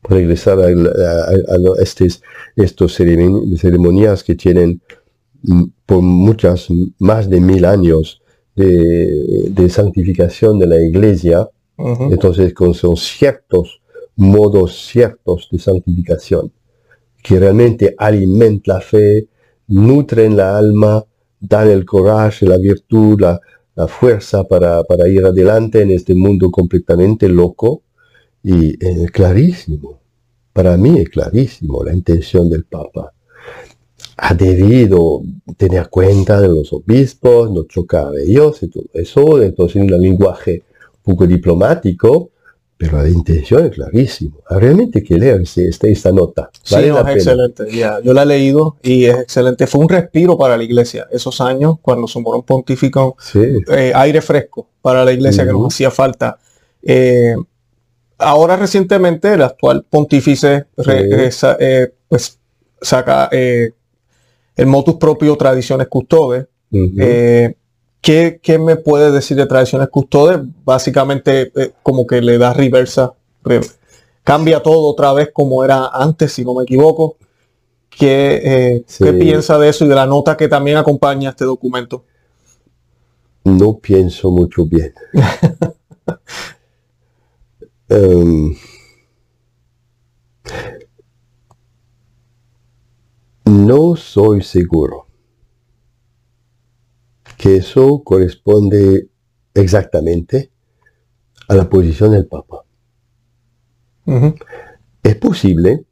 Regresar 0.08 0.60
a, 0.60 0.68
estos, 1.80 2.22
estos 2.56 2.94
ceremonias 2.94 4.22
que 4.22 4.34
tienen 4.34 4.80
mm, 5.42 5.64
por 5.86 6.02
muchas, 6.02 6.68
más 6.98 7.28
de 7.28 7.40
mil 7.40 7.64
años 7.64 8.20
de 8.54 9.68
santificación 9.68 10.60
de 10.60 10.66
la 10.68 10.80
iglesia, 10.80 11.48
entonces, 11.76 12.54
con 12.54 12.74
son 12.74 12.96
ciertos 12.96 13.80
modos 14.16 14.86
ciertos 14.86 15.48
de 15.50 15.58
santificación 15.58 16.52
que 17.22 17.40
realmente 17.40 17.94
alimentan 17.98 18.76
la 18.76 18.80
fe, 18.80 19.28
nutren 19.68 20.36
la 20.36 20.56
alma, 20.56 21.04
dan 21.40 21.68
el 21.70 21.84
coraje, 21.84 22.46
la 22.46 22.58
virtud, 22.58 23.20
la, 23.20 23.40
fuerza 23.88 24.44
para, 24.44 24.84
ir 25.08 25.24
adelante 25.24 25.82
en 25.82 25.90
este 25.90 26.14
mundo 26.14 26.48
completamente 26.50 27.28
loco. 27.28 27.82
Y 28.44 28.76
es 28.78 29.10
clarísimo, 29.10 29.98
para 30.52 30.76
mí 30.76 31.00
es 31.00 31.08
clarísimo 31.08 31.82
la 31.82 31.94
intención 31.94 32.50
del 32.50 32.64
Papa. 32.64 33.12
Ha 34.18 34.34
debido 34.34 35.22
tener 35.56 35.88
cuenta 35.88 36.40
de 36.40 36.48
los 36.48 36.72
obispos, 36.72 37.50
no 37.50 37.64
chocar 37.64 38.12
ellos 38.16 38.62
y 38.62 38.68
todo 38.68 38.84
eso, 38.92 39.42
entonces 39.42 39.76
en 39.76 39.92
un 39.92 40.00
lenguaje 40.00 40.62
poco 41.02 41.26
diplomático, 41.26 42.30
pero 42.76 43.02
la 43.02 43.08
intención 43.08 43.64
es 43.64 43.72
clarísima. 43.72 44.36
Realmente 44.50 44.98
hay 44.98 45.04
que 45.04 45.18
leer 45.18 45.40
esta, 45.42 45.88
esta 45.88 46.12
nota. 46.12 46.50
sí, 46.62 46.74
es 46.76 46.96
excelente. 46.96 47.64
yo 48.04 48.12
la 48.12 48.24
he 48.24 48.26
leído 48.26 48.76
y 48.82 49.06
es 49.06 49.16
excelente. 49.16 49.66
Fue 49.66 49.80
un 49.80 49.88
respiro 49.88 50.36
para 50.36 50.56
la 50.56 50.64
iglesia 50.64 51.06
esos 51.10 51.40
años 51.40 51.76
cuando 51.80 52.06
su 52.06 52.20
morón 52.20 52.42
pontificó 52.42 53.16
eh, 53.34 53.92
aire 53.94 54.20
fresco 54.20 54.68
para 54.82 55.04
la 55.04 55.12
iglesia 55.12 55.46
que 55.46 55.52
nos 55.52 55.72
hacía 55.72 55.90
falta. 55.90 56.36
Eh, 56.82 57.36
ahora 58.24 58.56
recientemente 58.56 59.34
el 59.34 59.42
actual 59.42 59.84
pontífice 59.88 60.66
eh, 60.86 61.94
pues, 62.08 62.38
saca 62.80 63.28
el 63.30 64.66
motus 64.66 64.96
propio 64.96 65.36
Tradiciones 65.36 65.88
Custodes. 65.88 66.46
¿Qué, 68.04 68.58
me 68.58 68.76
puede 68.76 69.10
decir 69.10 69.34
de 69.34 69.46
tradiciones 69.46 69.88
custodes? 69.88 70.38
Básicamente 70.62 71.50
eh, 71.56 71.72
como 71.82 72.06
que 72.06 72.20
le 72.20 72.36
da 72.36 72.52
reversa, 72.52 73.14
cambia 74.22 74.62
todo 74.62 74.90
otra 74.90 75.14
vez 75.14 75.30
como 75.32 75.64
era 75.64 75.88
antes, 75.90 76.32
si 76.32 76.44
no 76.44 76.52
me 76.54 76.64
equivoco. 76.64 77.16
¿Qué, 77.88 78.42
eh, 78.44 78.84
¿Qué, 78.98 79.14
piensa 79.14 79.58
de 79.58 79.70
eso 79.70 79.86
y 79.86 79.88
de 79.88 79.94
la 79.94 80.04
nota 80.04 80.36
que 80.36 80.48
también 80.48 80.76
acompaña 80.76 81.30
este 81.30 81.46
documento? 81.46 82.04
No 83.44 83.78
pienso 83.78 84.30
mucho 84.30 84.66
bien. 84.66 84.92
Em, 87.88 88.56
no 93.44 93.96
soy 93.96 94.42
seguro 94.42 95.06
que 97.36 97.56
eso 97.56 98.02
corresponde 98.02 99.08
exactamente 99.52 100.50
a 101.48 101.54
la 101.54 101.68
posición 101.68 102.12
del 102.12 102.26
Papa. 102.26 102.64
Es 105.02 105.16
posible, 105.16 105.84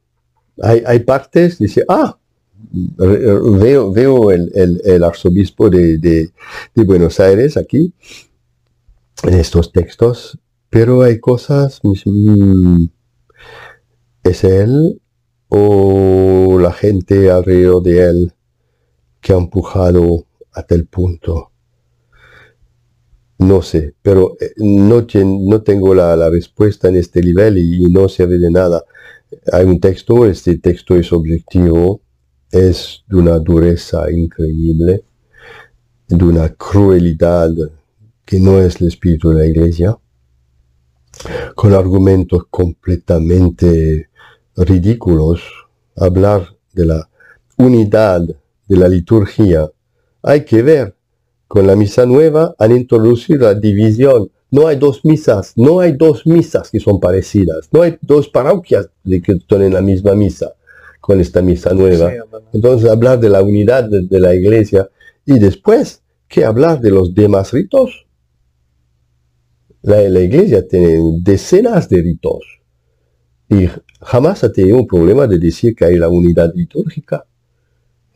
hay, 0.62 1.00
partes, 1.00 1.58
dice, 1.58 1.84
ah, 1.88 2.18
veo, 2.72 3.92
veo 3.92 4.30
el, 4.30 5.04
arzobispo 5.04 5.68
de, 5.70 6.30
Buenos 6.74 7.20
Aires 7.20 7.56
aquí, 7.56 7.92
en 9.24 9.34
estos 9.34 9.72
textos, 9.72 10.38
pero 10.72 11.02
hay 11.02 11.20
cosas, 11.20 11.80
mm, 11.82 12.84
es 14.24 14.42
él 14.42 15.02
o 15.50 16.58
la 16.58 16.72
gente 16.72 17.30
alrededor 17.30 17.82
de 17.82 18.08
él 18.08 18.32
que 19.20 19.34
ha 19.34 19.36
empujado 19.36 20.24
a 20.50 20.62
tal 20.62 20.86
punto. 20.86 21.50
No 23.38 23.60
sé, 23.60 23.94
pero 24.00 24.34
eh, 24.40 24.54
no, 24.56 25.06
no 25.14 25.62
tengo 25.62 25.94
la, 25.94 26.30
respuesta 26.30 26.88
en 26.88 26.96
este 26.96 27.20
nivel 27.20 27.58
y, 27.58 27.90
no 27.90 28.08
se 28.08 28.24
ve 28.24 28.38
de 28.38 28.50
nada. 28.50 28.82
Hay 29.52 29.66
un 29.66 29.78
texto, 29.78 30.24
este 30.24 30.56
texto 30.56 30.96
es 30.96 31.12
objetivo, 31.12 32.00
es 32.50 33.04
de 33.08 33.16
una 33.16 33.38
dureza 33.38 34.10
increíble, 34.10 35.04
de 36.08 36.24
una 36.24 36.48
crueldad 36.48 37.50
que 38.24 38.40
no 38.40 38.58
es 38.58 38.80
el 38.80 38.88
espíritu 38.88 39.30
de 39.30 39.34
la 39.34 39.46
iglesia, 39.46 39.98
con 41.54 41.72
argumentos 41.74 42.44
completamente 42.50 44.08
ridículos. 44.56 45.42
Hablar 45.96 46.56
de 46.72 46.86
la 46.86 47.08
unidad 47.58 48.22
de 48.22 48.76
la 48.76 48.88
liturgia 48.88 49.70
hay 50.22 50.44
que 50.44 50.62
ver 50.62 50.94
con 51.48 51.66
la 51.66 51.76
misa 51.76 52.06
nueva 52.06 52.54
han 52.58 52.72
introducido 52.72 53.40
la 53.42 53.54
división. 53.54 54.30
No 54.50 54.66
hay 54.68 54.76
dos 54.76 55.04
misas, 55.04 55.52
no 55.56 55.80
hay 55.80 55.92
dos 55.92 56.26
misas 56.26 56.70
que 56.70 56.80
son 56.80 57.00
parecidas, 57.00 57.68
no 57.72 57.82
hay 57.82 57.98
dos 58.00 58.28
parroquias 58.28 58.88
de 59.02 59.20
que 59.20 59.32
están 59.32 59.62
en 59.62 59.74
la 59.74 59.80
misma 59.80 60.14
misa 60.14 60.52
con 61.00 61.20
esta 61.20 61.42
misa 61.42 61.74
nueva. 61.74 62.12
Entonces 62.52 62.88
hablar 62.88 63.18
de 63.20 63.28
la 63.28 63.42
unidad 63.42 63.84
de, 63.84 64.20
la 64.20 64.34
iglesia 64.34 64.88
y 65.26 65.38
después, 65.38 66.02
¿qué 66.28 66.44
hablar 66.44 66.80
de 66.80 66.90
los 66.90 67.14
demás 67.14 67.52
ritos? 67.52 68.06
La, 69.82 70.08
la 70.08 70.20
iglesia 70.20 70.66
tiene 70.66 71.18
decenas 71.20 71.88
de 71.88 72.02
ritos 72.02 72.62
y 73.48 73.68
jamás 74.00 74.44
ha 74.44 74.52
tenido 74.52 74.78
un 74.78 74.86
problema 74.86 75.26
de 75.26 75.38
decir 75.38 75.74
que 75.74 75.84
hay 75.84 75.96
la 75.96 76.08
unidad 76.08 76.52
litúrgica. 76.54 77.26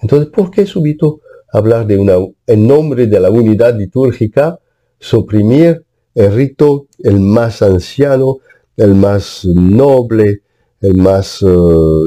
Entonces, 0.00 0.28
¿por 0.30 0.50
qué 0.50 0.66
súbito 0.66 1.20
hablar 1.52 1.86
de 1.86 1.98
una, 1.98 2.14
en 2.46 2.66
nombre 2.66 3.06
de 3.06 3.20
la 3.20 3.30
unidad 3.30 3.76
litúrgica, 3.76 4.58
suprimir 4.98 5.84
el 6.14 6.34
rito, 6.34 6.86
el 6.98 7.20
más 7.20 7.62
anciano, 7.62 8.38
el 8.76 8.94
más 8.94 9.44
noble, 9.44 10.42
el 10.80 10.96
más 10.96 11.42
eh, 11.42 11.46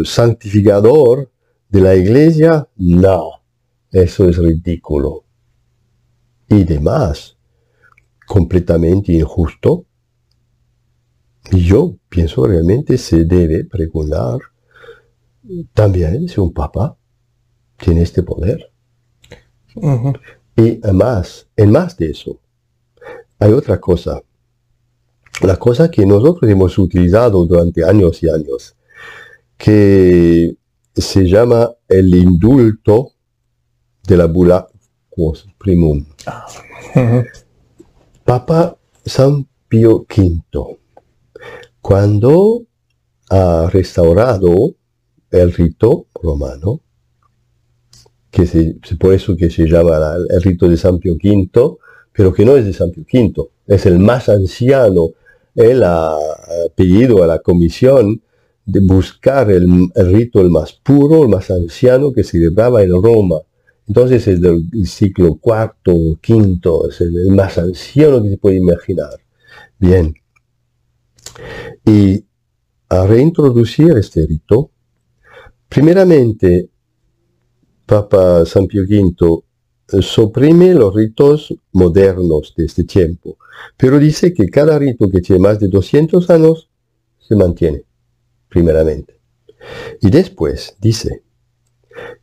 santificador 0.04 1.30
de 1.70 1.82
la 1.82 1.96
iglesia? 1.96 2.68
No, 2.78 3.42
eso 3.92 4.30
es 4.30 4.38
ridículo. 4.38 5.24
Y 6.48 6.64
demás, 6.64 7.38
completamente 8.30 9.12
injusto. 9.12 9.86
Y 11.52 11.62
yo 11.62 11.96
pienso 12.08 12.46
realmente 12.46 12.96
se 13.00 13.26
debe 13.26 13.66
preguntar 13.66 14.38
también 15.74 16.30
si 16.30 16.40
un 16.40 16.54
papa 16.54 16.96
tiene 17.78 18.04
este 18.04 18.22
poder. 18.22 18.72
Y 20.56 20.80
además, 20.84 21.48
en 21.56 21.72
más 21.72 21.98
de 21.98 22.12
eso, 22.12 22.40
hay 23.40 23.52
otra 23.52 23.80
cosa. 23.80 24.22
La 25.42 25.56
cosa 25.56 25.90
que 25.90 26.06
nosotros 26.06 26.52
hemos 26.52 26.78
utilizado 26.78 27.48
durante 27.48 27.84
años 27.84 28.22
y 28.22 28.30
años, 28.30 28.76
que 29.58 30.56
se 30.94 31.24
llama 31.24 31.72
el 31.88 32.14
indulto 32.14 33.14
de 34.08 34.18
la 34.18 34.26
bula 34.26 34.68
quos 35.10 35.48
primum. 35.58 36.06
Papa 38.30 38.78
San 39.04 39.48
Pío 39.68 40.06
V, 40.08 40.78
cuando 41.82 42.62
ha 43.28 43.68
restaurado 43.74 44.76
el 45.32 45.52
rito 45.52 46.06
romano, 46.14 46.80
que 48.30 48.46
se, 48.46 48.76
por 49.00 49.16
eso 49.16 49.36
que 49.36 49.50
se 49.50 49.66
llama 49.66 50.14
el 50.30 50.44
rito 50.44 50.70
de 50.70 50.78
San 50.78 51.00
Pío 51.00 51.16
V, 51.16 51.78
pero 52.14 52.32
que 52.32 52.46
no 52.46 52.56
es 52.56 52.66
de 52.66 52.74
San 52.74 52.92
Pío 52.92 53.04
V, 53.12 53.50
es 53.66 53.88
el 53.88 53.98
más 53.98 54.30
anciano. 54.30 55.10
Él 55.56 55.82
ha 55.84 56.16
pedido 56.76 57.24
a 57.24 57.26
la 57.26 57.40
comisión 57.40 58.22
de 58.64 58.80
buscar 58.82 59.50
el, 59.50 59.90
rito 59.96 60.40
el 60.40 60.52
más 60.52 60.74
puro, 60.74 61.24
el 61.24 61.30
más 61.30 61.50
anciano 61.50 62.14
que 62.14 62.24
se 62.24 62.34
celebraba 62.34 62.84
en 62.84 62.92
Roma. 62.92 63.40
Entonces 63.90 64.28
es 64.28 64.40
del 64.40 64.70
siglo 64.86 65.40
IV 65.44 65.72
o 65.88 66.12
V, 66.12 66.90
es 66.90 67.02
el, 67.02 67.32
más 67.32 67.58
anciano 67.58 68.22
que 68.22 68.30
se 68.30 68.38
puede 68.38 68.58
imaginar. 68.58 69.20
Bien. 69.80 70.14
Y 71.84 72.24
a 72.88 73.08
reintroducir 73.08 73.98
este 73.98 74.28
rito, 74.28 74.70
primeramente 75.68 76.70
Papa 77.88 78.46
San 78.46 78.68
Pío 78.68 78.84
V 78.84 79.44
suprime 80.04 80.76
los 80.76 80.94
ritos 80.94 81.52
modernos 81.72 82.54
de 82.56 82.66
este 82.66 82.84
tiempo, 82.84 83.40
pero 83.76 83.98
dice 83.98 84.36
que 84.36 84.50
cada 84.50 84.78
rito 84.78 85.10
que 85.10 85.22
tiene 85.22 85.42
más 85.42 85.60
de 85.60 85.68
200 85.68 86.30
años 86.30 86.70
se 87.18 87.36
mantiene, 87.36 87.86
primeramente. 88.50 89.20
Y 90.00 90.12
después 90.12 90.76
dice 90.80 91.24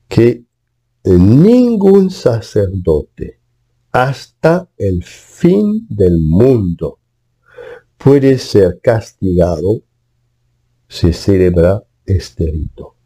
que 0.07 0.46
ningún 1.13 2.11
sacerdote 2.11 3.41
hasta 3.93 4.69
el 4.77 5.03
fin 5.05 5.87
del 5.89 6.19
mundo 6.19 6.99
puede 7.97 8.39
ser 8.39 8.81
castigado 8.83 9.83
si 10.89 11.13
celebra 11.13 11.83
este 12.05 12.51
rito 12.51 12.97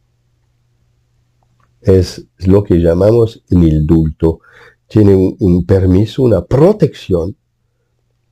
es 1.81 2.27
lo 2.39 2.63
que 2.63 2.77
llamamos 2.77 3.43
el 3.51 3.65
indulto. 3.65 4.41
Tiene 4.87 5.15
un, 5.39 5.65
permiso, 5.65 6.23
una 6.23 6.45
protección 6.45 7.37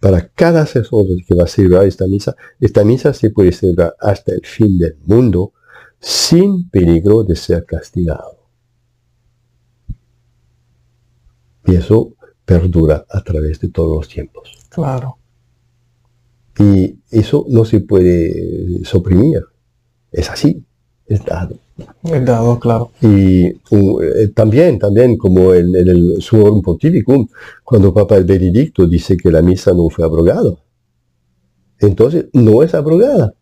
para 0.01 0.29
cada 0.29 0.67
sacerdote 0.67 1.25
que 1.27 1.35
va 1.35 1.45
a 1.45 1.49
celebrar 1.49 1.87
esta 1.87 2.07
misa. 2.07 2.37
Esta 2.61 2.85
misa 2.85 3.15
se 3.15 3.31
puede 3.31 3.53
celebrar 3.53 3.95
hasta 4.01 4.33
el 4.33 4.45
fin 4.45 4.79
del 4.79 4.97
mundo 5.05 5.53
sin 6.01 6.69
peligro 6.69 7.25
de 7.25 7.37
ser 7.37 7.65
castigado. 7.65 8.38
Y 11.69 11.77
eso 11.77 12.15
perdura 12.47 13.05
a 13.11 13.23
través 13.23 13.61
de 13.61 13.69
todos 13.69 13.99
los 13.99 14.09
tiempos. 14.09 14.67
Claro. 14.71 15.19
Y 16.59 16.97
eso 17.11 17.45
no 17.49 17.67
se 17.67 17.81
puede 17.81 18.85
suprimir. 18.85 19.45
Es 20.11 20.31
así, 20.31 20.65
es 21.07 21.23
dado. 21.27 21.59
El 22.05 22.25
dado, 22.25 22.59
claro. 22.59 22.91
Y 23.03 23.51
uh, 23.71 24.01
eh, 24.01 24.29
también, 24.35 24.79
también 24.79 25.19
como 25.19 25.53
en, 25.53 25.75
el 25.77 26.23
Suorum 26.23 26.63
Pontificum, 26.63 27.29
cuando 27.63 27.93
Papa 27.93 28.17
el 28.17 28.25
Benedicto 28.25 28.87
dice 28.87 29.19
que 29.19 29.31
la 29.31 29.43
misa 29.43 29.73
no 29.75 29.91
fue 29.91 30.07
abrogada. 30.07 30.57
Entonces, 31.79 32.29
no 32.33 32.63
es 32.63 32.75
abrogada. 32.75 33.35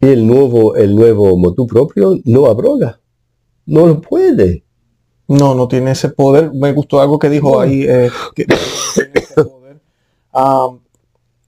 Y 0.00 0.06
el 0.06 0.26
nuevo, 0.26 0.76
el 0.76 0.94
nuevo 0.94 1.36
motu 1.36 1.66
propio 1.66 2.18
no 2.24 2.46
abroga. 2.46 3.00
No 3.66 3.84
lo 3.84 4.00
puede. 4.00 4.65
No, 5.28 5.54
no 5.54 5.68
tiene 5.68 5.92
ese 5.92 6.08
poder. 6.10 6.52
Me 6.52 6.72
gustó 6.72 7.00
algo 7.00 7.18
que 7.18 7.28
dijo 7.28 7.60
ahí. 7.60 7.84
Eh, 7.88 8.10
ah, 10.32 10.68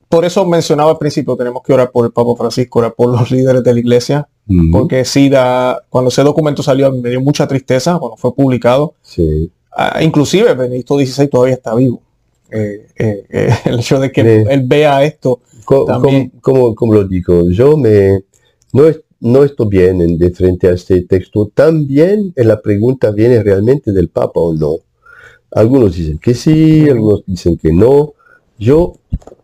por 0.08 0.24
eso 0.24 0.44
mencionaba 0.46 0.90
al 0.90 0.98
principio, 0.98 1.36
tenemos 1.36 1.62
que 1.62 1.72
orar 1.72 1.90
por 1.90 2.06
el 2.06 2.12
Papa 2.12 2.34
Francisco, 2.36 2.78
orar 2.78 2.94
por 2.94 3.08
los 3.08 3.30
líderes 3.30 3.62
de 3.62 3.74
la 3.74 3.78
iglesia, 3.78 4.28
porque 4.72 5.04
sí, 5.04 5.28
da, 5.28 5.82
cuando 5.90 6.08
ese 6.08 6.22
documento 6.22 6.62
salió 6.62 6.90
me 6.90 7.10
dio 7.10 7.20
mucha 7.20 7.46
tristeza 7.46 7.98
cuando 7.98 8.16
fue 8.16 8.34
publicado. 8.34 8.94
Sí. 9.02 9.52
Ah, 9.70 10.02
inclusive 10.02 10.54
Benedicto 10.54 10.98
XVI 10.98 11.28
todavía 11.28 11.54
está 11.54 11.74
vivo. 11.74 12.00
Eh, 12.50 12.86
eh, 12.96 13.24
eh, 13.28 13.54
el 13.66 13.80
hecho 13.80 14.00
de 14.00 14.10
que 14.10 14.20
él 14.48 14.62
vea 14.64 15.04
esto. 15.04 15.40
Como, 15.64 16.74
como, 16.74 16.94
lo 16.94 17.04
digo, 17.04 17.50
yo 17.50 17.76
me 17.76 18.24
no, 18.72 18.84
no 19.20 19.44
estoy 19.44 19.68
bien 19.68 20.00
en, 20.00 20.18
de 20.18 20.30
frente 20.30 20.68
a 20.68 20.72
este 20.72 21.02
texto. 21.02 21.50
También 21.54 22.32
en 22.36 22.48
la 22.48 22.60
pregunta 22.60 23.10
viene 23.10 23.42
realmente 23.42 23.92
del 23.92 24.08
Papa 24.08 24.40
o 24.40 24.54
no. 24.54 24.76
Algunos 25.50 25.96
dicen 25.96 26.18
que 26.18 26.34
sí, 26.34 26.88
algunos 26.88 27.24
dicen 27.26 27.56
que 27.56 27.72
no. 27.72 28.14
Yo 28.58 28.94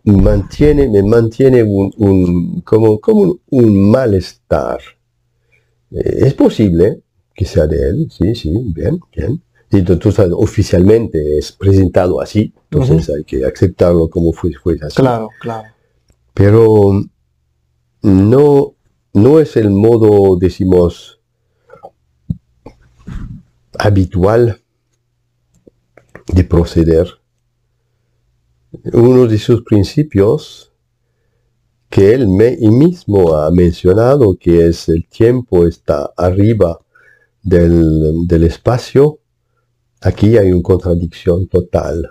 mantiene, 0.05 0.89
me 0.89 1.03
mantiene 1.03 1.63
un, 1.63 2.61
como, 2.65 3.01
como 3.01 3.39
un, 3.51 3.91
malestar. 3.91 4.81
Eh, 5.91 6.19
es 6.27 6.35
posible 6.35 7.01
que 7.35 7.45
sea 7.45 7.67
de 7.67 7.89
él, 7.89 8.09
sí, 8.11 8.35
sí, 8.35 8.53
bien, 8.75 9.01
bien. 9.15 9.41
Y 9.71 9.79
entonces 9.79 10.29
oficialmente 10.33 11.39
es 11.39 11.51
presentado 11.51 12.21
así, 12.21 12.53
entonces 12.71 13.11
hay 13.11 13.25
que 13.25 13.45
aceptarlo 13.45 14.09
como 14.09 14.33
fue, 14.33 14.53
fue 14.53 14.79
así. 14.81 14.97
Claro, 14.97 15.29
claro. 15.41 15.69
Pero 16.33 17.03
no, 18.03 18.74
no 19.15 19.39
es 19.39 19.57
el 19.57 19.71
modo, 19.71 20.37
decimos, 20.37 21.21
habitual 23.79 24.61
de 26.33 26.45
proceder 26.45 27.07
uno 28.93 29.27
de 29.27 29.39
sus 29.39 29.63
principios 29.63 30.73
que 31.89 32.13
él 32.13 32.27
mismo 32.27 33.37
ha 33.37 33.53
mencionado, 33.53 34.37
que 34.37 34.67
es 34.67 34.89
el 34.89 35.07
tiempo 35.07 35.65
está 35.65 36.11
arriba 36.17 36.81
del, 37.41 38.43
espacio, 38.43 39.21
aquí 40.01 40.37
hay 40.37 40.51
una 40.51 40.63
contradicción 40.63 41.47
total. 41.47 42.11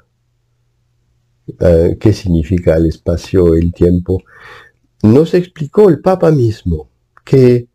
Eh, 1.59 1.97
¿Qué 1.99 2.13
significa 2.13 2.77
el 2.77 2.85
espacio, 2.85 3.55
el 3.55 3.73
tiempo? 3.73 4.23
Nos 5.01 5.33
explicó 5.33 5.89
el 5.89 5.99
Papa 5.99 6.31
mismo 6.31 6.92
que 7.23 7.67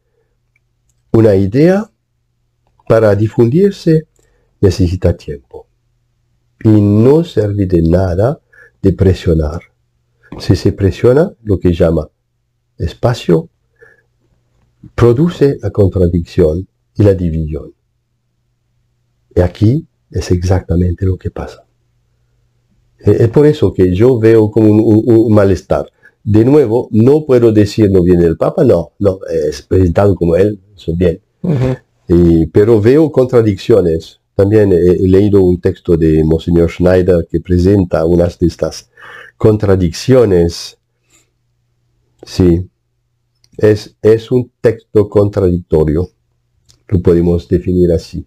una 1.13 1.35
idea 1.35 1.91
para 2.89 3.15
difundirse 3.15 4.07
necesita 4.61 5.17
tiempo 5.17 5.67
y 6.65 6.81
no 6.81 7.25
sirve 7.25 7.67
de 7.67 7.83
nada 7.83 8.41
de 8.83 8.93
presionar. 8.93 9.61
Si 10.39 10.57
se 10.57 10.73
presiona, 10.73 11.33
lo 11.43 11.59
que 11.59 11.73
llama 11.73 12.09
espacio, 12.77 13.49
produce 14.95 15.59
la 15.61 15.71
contradicción 15.71 16.69
y 16.95 17.03
la 17.03 17.15
división. 17.15 17.73
Y 19.35 19.41
aquí 19.41 19.87
es 20.11 20.31
exactamente 20.31 21.07
lo 21.07 21.17
que 21.17 21.31
pasa. 21.31 21.65
Es 22.99 23.29
por 23.29 23.47
eso 23.47 23.73
que 23.73 23.95
yo 23.95 24.19
veo 24.19 24.51
como 24.51 24.69
un, 24.71 25.33
malestar. 25.33 25.91
De 26.31 26.45
nuevo, 26.45 26.91
no 26.91 27.25
puedo 27.25 27.53
decir 27.53 27.91
no 27.91 28.03
viene 28.03 28.27
el 28.27 28.37
Papa, 28.37 28.63
no, 28.63 28.93
no, 28.99 29.19
es 29.49 29.63
presentado 29.63 30.15
como 30.15 30.37
él, 30.37 30.61
eso 30.77 30.95
bien. 30.95 31.23
pero 32.53 32.83
veo 32.83 33.11
contradicciones. 33.11 34.21
También 34.35 34.71
he, 34.75 35.09
leído 35.09 35.43
un 35.43 35.59
texto 35.59 35.97
de 35.97 36.23
Monseñor 36.23 36.71
Schneider 36.71 37.27
que 37.31 37.41
presenta 37.41 38.05
unas 38.05 38.39
de 38.39 38.47
estas 38.47 38.91
contradicciones. 39.39 40.77
Sí, 42.23 42.69
es, 43.57 43.97
es 44.03 44.31
un 44.31 44.53
texto 44.61 45.09
contradictorio, 45.09 46.11
lo 46.89 47.01
podemos 47.01 47.49
definir 47.49 47.91
así. 47.91 48.27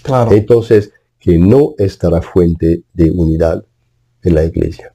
Claro. 0.00 0.30
Entonces, 0.30 0.92
que 1.18 1.36
no 1.38 1.74
está 1.76 2.08
la 2.08 2.22
fuente 2.22 2.84
de 2.94 3.10
unidad 3.10 3.64
en 4.22 4.34
la 4.36 4.44
iglesia. 4.44 4.92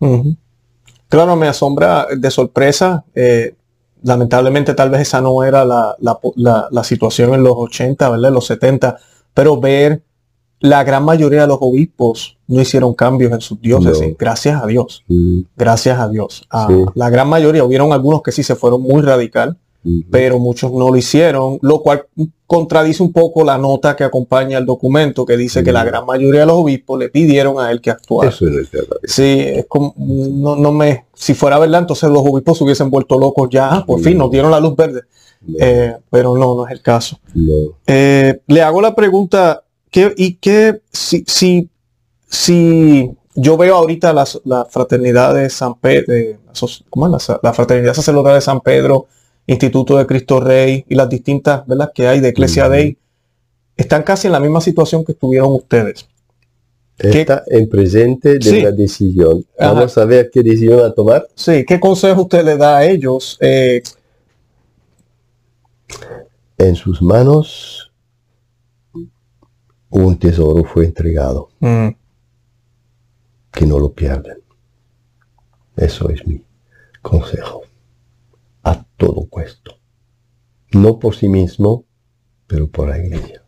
Claro, 1.12 1.36
me 1.36 1.50
asombra 1.50 2.08
de 2.18 2.32
sorpresa. 2.32 3.04
Eh, 3.14 3.54
lamentablemente 4.02 4.74
tal 4.74 4.90
vez 4.90 5.02
esa 5.02 5.20
no 5.20 5.44
era 5.44 5.66
la, 5.66 5.98
la, 6.00 6.84
situación 6.86 7.34
en 7.34 7.44
los 7.44 7.54
80, 7.54 8.10
¿verdad? 8.10 8.30
En 8.30 8.34
los 8.34 8.46
70, 8.46 8.98
pero 9.34 9.60
ver 9.60 10.04
la 10.62 10.86
gran 10.86 11.04
mayoría 11.04 11.42
de 11.42 11.48
los 11.48 11.58
obispos 11.60 12.38
no 12.48 12.62
hicieron 12.62 12.94
cambios 12.94 13.34
en 13.34 13.42
sus 13.42 13.60
diócesis, 13.60 14.16
gracias 14.18 14.64
a 14.64 14.66
Dios. 14.66 15.04
Gracias 15.58 16.00
a 16.00 16.08
Dios. 16.08 16.48
Ah, 16.50 16.70
la 16.96 17.10
gran 17.10 17.28
mayoría, 17.28 17.66
hubieron 17.66 17.92
algunos 17.92 18.22
que 18.22 18.32
sí 18.32 18.42
se 18.42 18.56
fueron 18.56 18.82
muy 18.82 19.02
radical, 19.02 19.58
pero 20.12 20.38
muchos 20.40 20.72
no 20.72 20.90
lo 20.90 20.96
hicieron, 20.96 21.58
lo 21.62 21.82
cual 21.82 22.06
contradice 22.46 23.02
un 23.02 23.12
poco 23.12 23.44
la 23.44 23.58
nota 23.58 23.96
que 23.96 24.04
acompaña 24.04 24.58
el 24.58 24.66
documento 24.66 25.26
que 25.26 25.38
dice 25.38 25.64
que 25.64 25.72
la 25.72 25.84
gran 25.84 26.06
mayoría 26.06 26.42
de 26.42 26.46
los 26.46 26.58
obispos 26.58 27.00
le 27.00 27.10
pidieron 27.10 27.60
a 27.60 27.72
él 27.72 27.82
que 27.82 27.90
actuara. 27.90 28.30
Eso 28.30 28.46
es. 28.48 28.70
Sí, 29.06 29.40
es 29.40 29.66
como, 29.68 29.94
no, 29.98 30.72
me, 30.72 31.06
si 31.14 31.34
fuera 31.34 31.58
verdad, 31.58 31.82
entonces 31.82 32.10
los 32.10 32.22
obispos 32.22 32.58
se 32.58 32.64
hubiesen 32.64 32.90
vuelto 32.90 33.18
locos 33.18 33.50
ya, 33.50 33.70
ah, 33.70 33.86
por 33.86 34.02
fin 34.02 34.18
nos 34.18 34.30
dieron 34.30 34.52
la 34.52 34.60
luz 34.60 34.76
verde. 34.76 35.02
Eh, 35.60 35.96
pero 36.12 36.38
no, 36.38 36.56
no 36.56 36.68
es 36.68 36.72
el 36.74 36.82
caso. 36.82 37.20
Eh, 37.88 38.40
le 38.46 38.62
hago 38.62 38.82
la 38.82 38.94
pregunta, 38.94 39.64
¿qué, 39.90 40.14
¿y 40.16 40.36
qué 40.36 40.82
si, 40.92 41.24
si, 41.26 41.70
si 42.30 43.10
yo 43.34 43.58
veo 43.58 43.76
ahorita 43.76 44.14
la, 44.14 44.66
fraternidad 44.66 45.34
de 45.34 45.50
San 45.50 45.76
Pedro, 45.76 46.38
¿cómo 46.90 47.18
es? 47.18 47.30
La, 47.30 47.40
la 47.42 47.54
fraternidad 47.54 47.94
sacerdotal 47.94 48.36
de 48.36 48.42
San 48.42 48.62
Pedro, 48.62 49.08
Instituto 49.48 49.98
de 49.98 50.06
Cristo 50.06 50.40
Rey 50.40 50.86
y 50.88 50.96
las 50.96 51.10
distintas 51.10 51.66
¿verdad? 51.68 51.92
que 51.94 52.08
hay 52.08 52.20
de 52.20 52.30
Iglesia 52.30 52.70
Dei, 52.70 52.98
están 53.76 54.04
casi 54.04 54.28
en 54.28 54.34
la 54.34 54.40
misma 54.40 54.62
situación 54.62 55.04
que 55.04 55.14
estuvieron 55.14 55.54
ustedes. 55.54 56.08
Está 56.98 57.44
en 57.48 57.68
presente 57.68 58.38
de 58.38 58.62
la 58.62 58.72
decisión. 58.72 59.44
Vamos 59.60 59.98
a 59.98 60.06
ver 60.06 60.30
qué 60.32 60.44
decisión 60.44 60.86
a 60.86 60.94
tomar. 60.94 61.28
Sí, 61.34 61.66
¿qué 61.66 61.80
consejo 61.80 62.22
usted 62.22 62.46
le 62.46 62.58
da 62.58 62.78
a 62.78 62.86
ellos? 62.86 63.38
Eh, 63.42 63.82
en 66.60 66.76
sus 66.76 67.02
manos 67.02 67.92
un 69.90 70.18
tesoro 70.18 70.64
fue 70.64 70.86
entregado. 70.86 71.50
Mm. 71.60 71.90
Que 73.52 73.66
no 73.66 73.80
lo 73.80 73.92
pierden. 73.92 74.38
Eso 75.76 76.10
es 76.10 76.26
mi 76.28 76.44
consejo 77.02 77.64
todo 79.02 79.26
puesto. 79.26 79.80
No 80.74 81.00
por 81.00 81.16
sí 81.16 81.28
mismo, 81.28 81.86
pero 82.46 82.68
por 82.68 82.90
la 82.90 83.00
iglesia. 83.00 83.42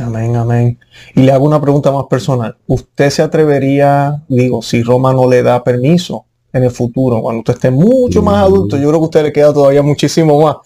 Amén, 0.00 0.34
amén. 0.34 0.80
Y 1.14 1.22
le 1.22 1.30
hago 1.30 1.46
una 1.46 1.60
pregunta 1.60 1.92
más 1.92 2.06
personal. 2.10 2.56
¿Usted 2.66 3.08
se 3.10 3.22
atrevería, 3.22 4.24
digo, 4.28 4.62
si 4.62 4.82
Roma 4.82 5.12
no 5.12 5.30
le 5.30 5.44
da 5.44 5.62
permiso 5.62 6.26
en 6.52 6.64
el 6.64 6.72
futuro, 6.72 7.22
cuando 7.22 7.38
usted 7.38 7.54
esté 7.54 7.70
mucho 7.70 8.20
más 8.20 8.42
mm. 8.42 8.44
adulto, 8.52 8.76
yo 8.76 8.88
creo 8.88 8.98
que 9.00 9.04
a 9.04 9.06
usted 9.06 9.22
le 9.22 9.32
queda 9.32 9.54
todavía 9.54 9.82
muchísimo 9.82 10.40
más, 10.42 10.56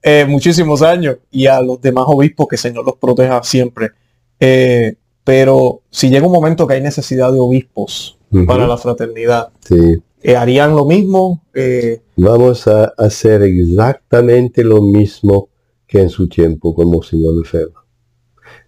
eh, 0.00 0.24
muchísimos 0.26 0.80
años, 0.82 1.16
y 1.30 1.46
a 1.46 1.60
los 1.60 1.80
demás 1.80 2.04
obispos 2.06 2.46
que 2.46 2.54
el 2.54 2.60
Señor 2.60 2.84
los 2.84 2.96
proteja 2.96 3.42
siempre. 3.42 3.90
Eh, 4.38 4.94
pero 5.24 5.82
si 5.90 6.08
llega 6.08 6.24
un 6.24 6.32
momento 6.32 6.68
que 6.68 6.74
hay 6.74 6.82
necesidad 6.82 7.32
de 7.32 7.40
obispos 7.40 8.17
para 8.46 8.66
la 8.66 8.76
fraternidad, 8.76 9.50
sí. 9.60 10.02
Eh, 10.22 10.36
harían 10.36 10.74
lo 10.74 10.84
mismo. 10.84 11.44
Eh, 11.54 12.00
Vamos 12.16 12.66
a 12.66 12.92
hacer 12.96 13.42
exactamente 13.42 14.64
lo 14.64 14.82
mismo 14.82 15.48
que 15.86 16.00
en 16.00 16.10
su 16.10 16.28
tiempo 16.28 16.74
con 16.74 16.90
Monseñor 16.90 17.34
Lefebvre. 17.34 17.74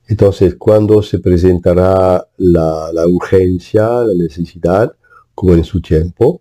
Entonces, 0.06 0.56
cuando 0.56 1.02
se 1.02 1.18
presentará 1.18 2.26
la, 2.36 2.90
la, 2.92 3.06
urgencia, 3.06 3.88
la 4.02 4.14
necesidad, 4.14 4.92
como 5.34 5.54
en 5.54 5.64
su 5.64 5.80
tiempo, 5.80 6.40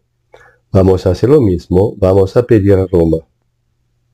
vamos 0.72 1.06
a 1.06 1.12
hacer 1.12 1.30
lo 1.30 1.42
mismo, 1.42 1.96
vamos 1.98 2.36
a 2.38 2.44
pedir 2.44 2.74
a 2.74 2.88
Roma. 2.88 3.18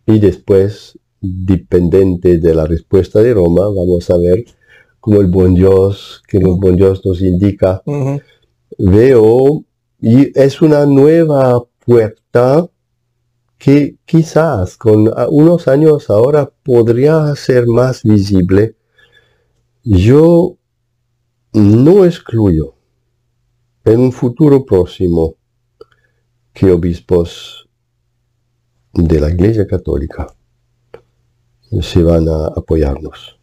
Y 0.06 0.20
después, 0.20 0.98
dependiente 1.22 2.38
de 2.38 2.54
la 2.54 2.65
respuesta 2.65 3.22
de 3.22 3.34
Roma, 3.34 3.65
vamos 3.70 4.10
a 4.10 4.18
ver 4.18 4.46
como 5.00 5.22
el 5.22 5.28
buen 5.28 5.54
Dios, 5.56 6.24
que 6.28 6.38
el 6.38 6.48
buen 6.48 6.76
Dios 6.76 7.06
nos 7.06 7.22
indica. 7.22 7.82
Veo 8.78 9.64
y 10.02 10.38
es 10.40 10.62
una 10.62 10.86
nueva 10.86 11.64
puerta 11.86 12.68
que 13.58 13.98
quizás 14.06 14.78
con 14.78 15.12
unos 15.30 15.68
años 15.68 16.10
ahora 16.10 16.52
podría 16.64 17.34
ser 17.36 17.68
más 17.68 18.04
visible. 18.04 18.76
Yo 19.84 20.58
no 21.54 22.06
excluyo 22.06 22.76
en 23.86 24.00
un 24.00 24.12
futuro 24.12 24.66
próximo 24.66 25.36
que 26.54 26.72
obispos 26.72 27.70
de 28.94 29.20
la 29.20 29.30
Iglesia 29.30 29.68
Católica 29.68 30.28
se 31.82 32.02
van 32.02 32.28
a 32.30 32.48
apoyarnos, 32.48 33.40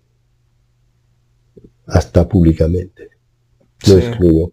hasta 1.86 2.28
públicamente. 2.28 3.10
No 3.86 3.94
excluyo. 3.94 4.52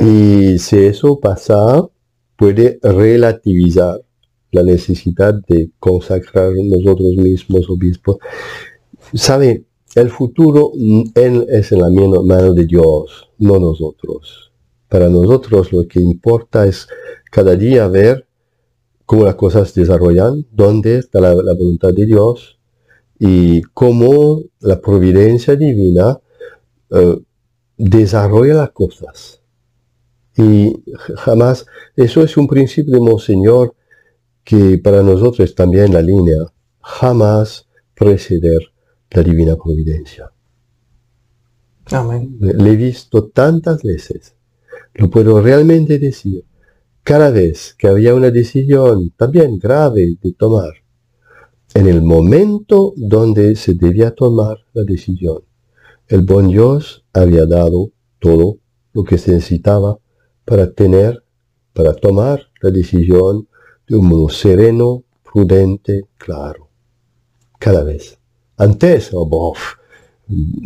Y 0.00 0.58
si 0.58 0.78
eso 0.78 1.18
pasa, 1.20 1.86
puede 2.36 2.78
relativizar 2.82 4.00
la 4.50 4.62
necesidad 4.62 5.34
de 5.48 5.70
consagrar 5.78 6.52
nosotros 6.54 7.16
mismos 7.16 7.68
obispos. 7.68 8.16
Sabe, 9.12 9.64
el 9.94 10.10
futuro 10.10 10.72
él 11.14 11.46
es 11.50 11.72
en 11.72 11.80
la 11.80 11.90
mano 11.90 12.54
de 12.54 12.64
Dios, 12.64 13.30
no 13.38 13.58
nosotros. 13.58 14.52
Para 14.88 15.08
nosotros 15.08 15.72
lo 15.72 15.86
que 15.86 16.00
importa 16.00 16.66
es 16.66 16.86
cada 17.30 17.56
día 17.56 17.88
ver 17.88 18.26
cómo 19.06 19.24
las 19.24 19.34
cosas 19.34 19.70
se 19.70 19.80
desarrollan, 19.80 20.46
dónde 20.50 20.98
está 20.98 21.20
la, 21.20 21.34
voluntad 21.34 21.92
de 21.92 22.06
Dios 22.06 22.58
y 23.18 23.62
cómo 23.62 24.40
la 24.60 24.80
providencia 24.80 25.56
divina 25.56 26.18
eh, 26.90 27.18
desarrolla 27.76 28.54
las 28.54 28.70
cosas. 28.70 29.43
Y 30.36 30.82
jamás, 31.16 31.66
eso 31.96 32.22
es 32.22 32.36
un 32.36 32.48
principio 32.48 32.94
de 32.94 33.00
Monseñor 33.00 33.74
que 34.42 34.78
para 34.78 35.02
nosotros 35.02 35.54
también 35.54 35.92
la 35.92 36.02
línea, 36.02 36.38
jamás 36.80 37.68
preceder 37.94 38.60
la 39.10 39.22
divina 39.22 39.56
providencia. 39.56 40.30
Amén. 41.90 42.36
Le 42.40 42.72
he 42.72 42.76
visto 42.76 43.28
tantas 43.28 43.82
veces, 43.82 44.34
lo 44.94 45.10
puedo 45.10 45.40
realmente 45.40 45.98
decir, 45.98 46.44
cada 47.02 47.30
vez 47.30 47.74
que 47.78 47.86
había 47.86 48.14
una 48.14 48.30
decisión 48.30 49.10
también 49.16 49.58
grave 49.58 50.16
de 50.20 50.32
tomar, 50.32 50.72
en 51.74 51.86
el 51.86 52.02
momento 52.02 52.94
donde 52.96 53.56
se 53.56 53.74
debía 53.74 54.14
tomar 54.14 54.58
la 54.72 54.84
decisión, 54.84 55.42
el 56.08 56.22
buen 56.22 56.48
Dios 56.48 57.04
había 57.12 57.46
dado 57.46 57.90
todo 58.18 58.58
lo 58.92 59.04
que 59.04 59.18
se 59.18 59.32
necesitaba 59.32 59.98
para 60.44 60.72
tener, 60.72 61.22
para 61.72 61.94
tomar 61.94 62.48
la 62.60 62.70
decisión 62.70 63.48
de 63.86 63.96
un 63.96 64.08
modo 64.08 64.28
sereno, 64.28 65.04
prudente, 65.22 66.06
claro. 66.16 66.68
Cada 67.58 67.82
vez. 67.82 68.18
Antes, 68.56 69.10
oh, 69.12 69.26
bof, 69.26 69.74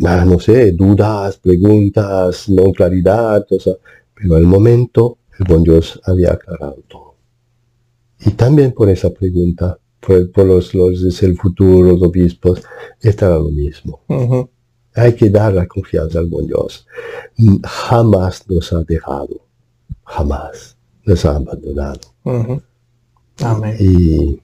ah, 0.05 0.25
no 0.25 0.39
sé, 0.39 0.71
dudas, 0.73 1.37
preguntas, 1.37 2.49
no 2.49 2.71
claridad, 2.71 3.45
o 3.49 3.59
sea, 3.59 3.73
pero 4.13 4.35
al 4.35 4.43
momento 4.43 5.17
el 5.39 5.45
buen 5.45 5.63
Dios 5.63 5.99
había 6.03 6.33
aclarado 6.33 6.83
todo. 6.87 7.15
Y 8.19 8.31
también 8.31 8.73
por 8.73 8.89
esa 8.89 9.09
pregunta, 9.11 9.79
por, 9.99 10.45
los, 10.45 10.73
los 10.73 11.23
el 11.23 11.37
futuro, 11.37 11.93
los 11.93 12.01
obispos, 12.01 12.61
estará 13.01 13.35
lo 13.35 13.49
mismo. 13.49 14.01
Hay 14.93 15.13
que 15.15 15.29
dar 15.29 15.53
la 15.53 15.67
confianza 15.67 16.19
al 16.19 16.27
buen 16.27 16.47
Dios. 16.47 16.85
Jamás 17.63 18.49
nos 18.49 18.73
ha 18.73 18.83
dejado 18.83 19.48
jamás 20.09 20.77
nos 21.05 21.23
ha 21.25 21.35
abandonado. 21.35 21.99
Y 23.79 24.41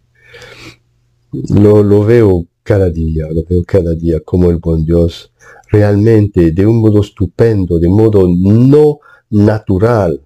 lo, 1.49 1.83
lo, 1.83 2.05
veo 2.05 2.45
cada 2.63 2.89
día, 2.89 3.27
lo 3.31 3.43
veo 3.43 3.63
cada 3.65 3.93
día 3.95 4.19
como 4.21 4.49
el 4.49 4.57
buen 4.57 4.85
Dios 4.85 5.33
realmente 5.69 6.51
de 6.51 6.65
un 6.65 6.79
modo 6.79 7.01
estupendo, 7.01 7.79
de 7.79 7.89
modo 7.89 8.27
no 8.27 8.99
natural. 9.29 10.21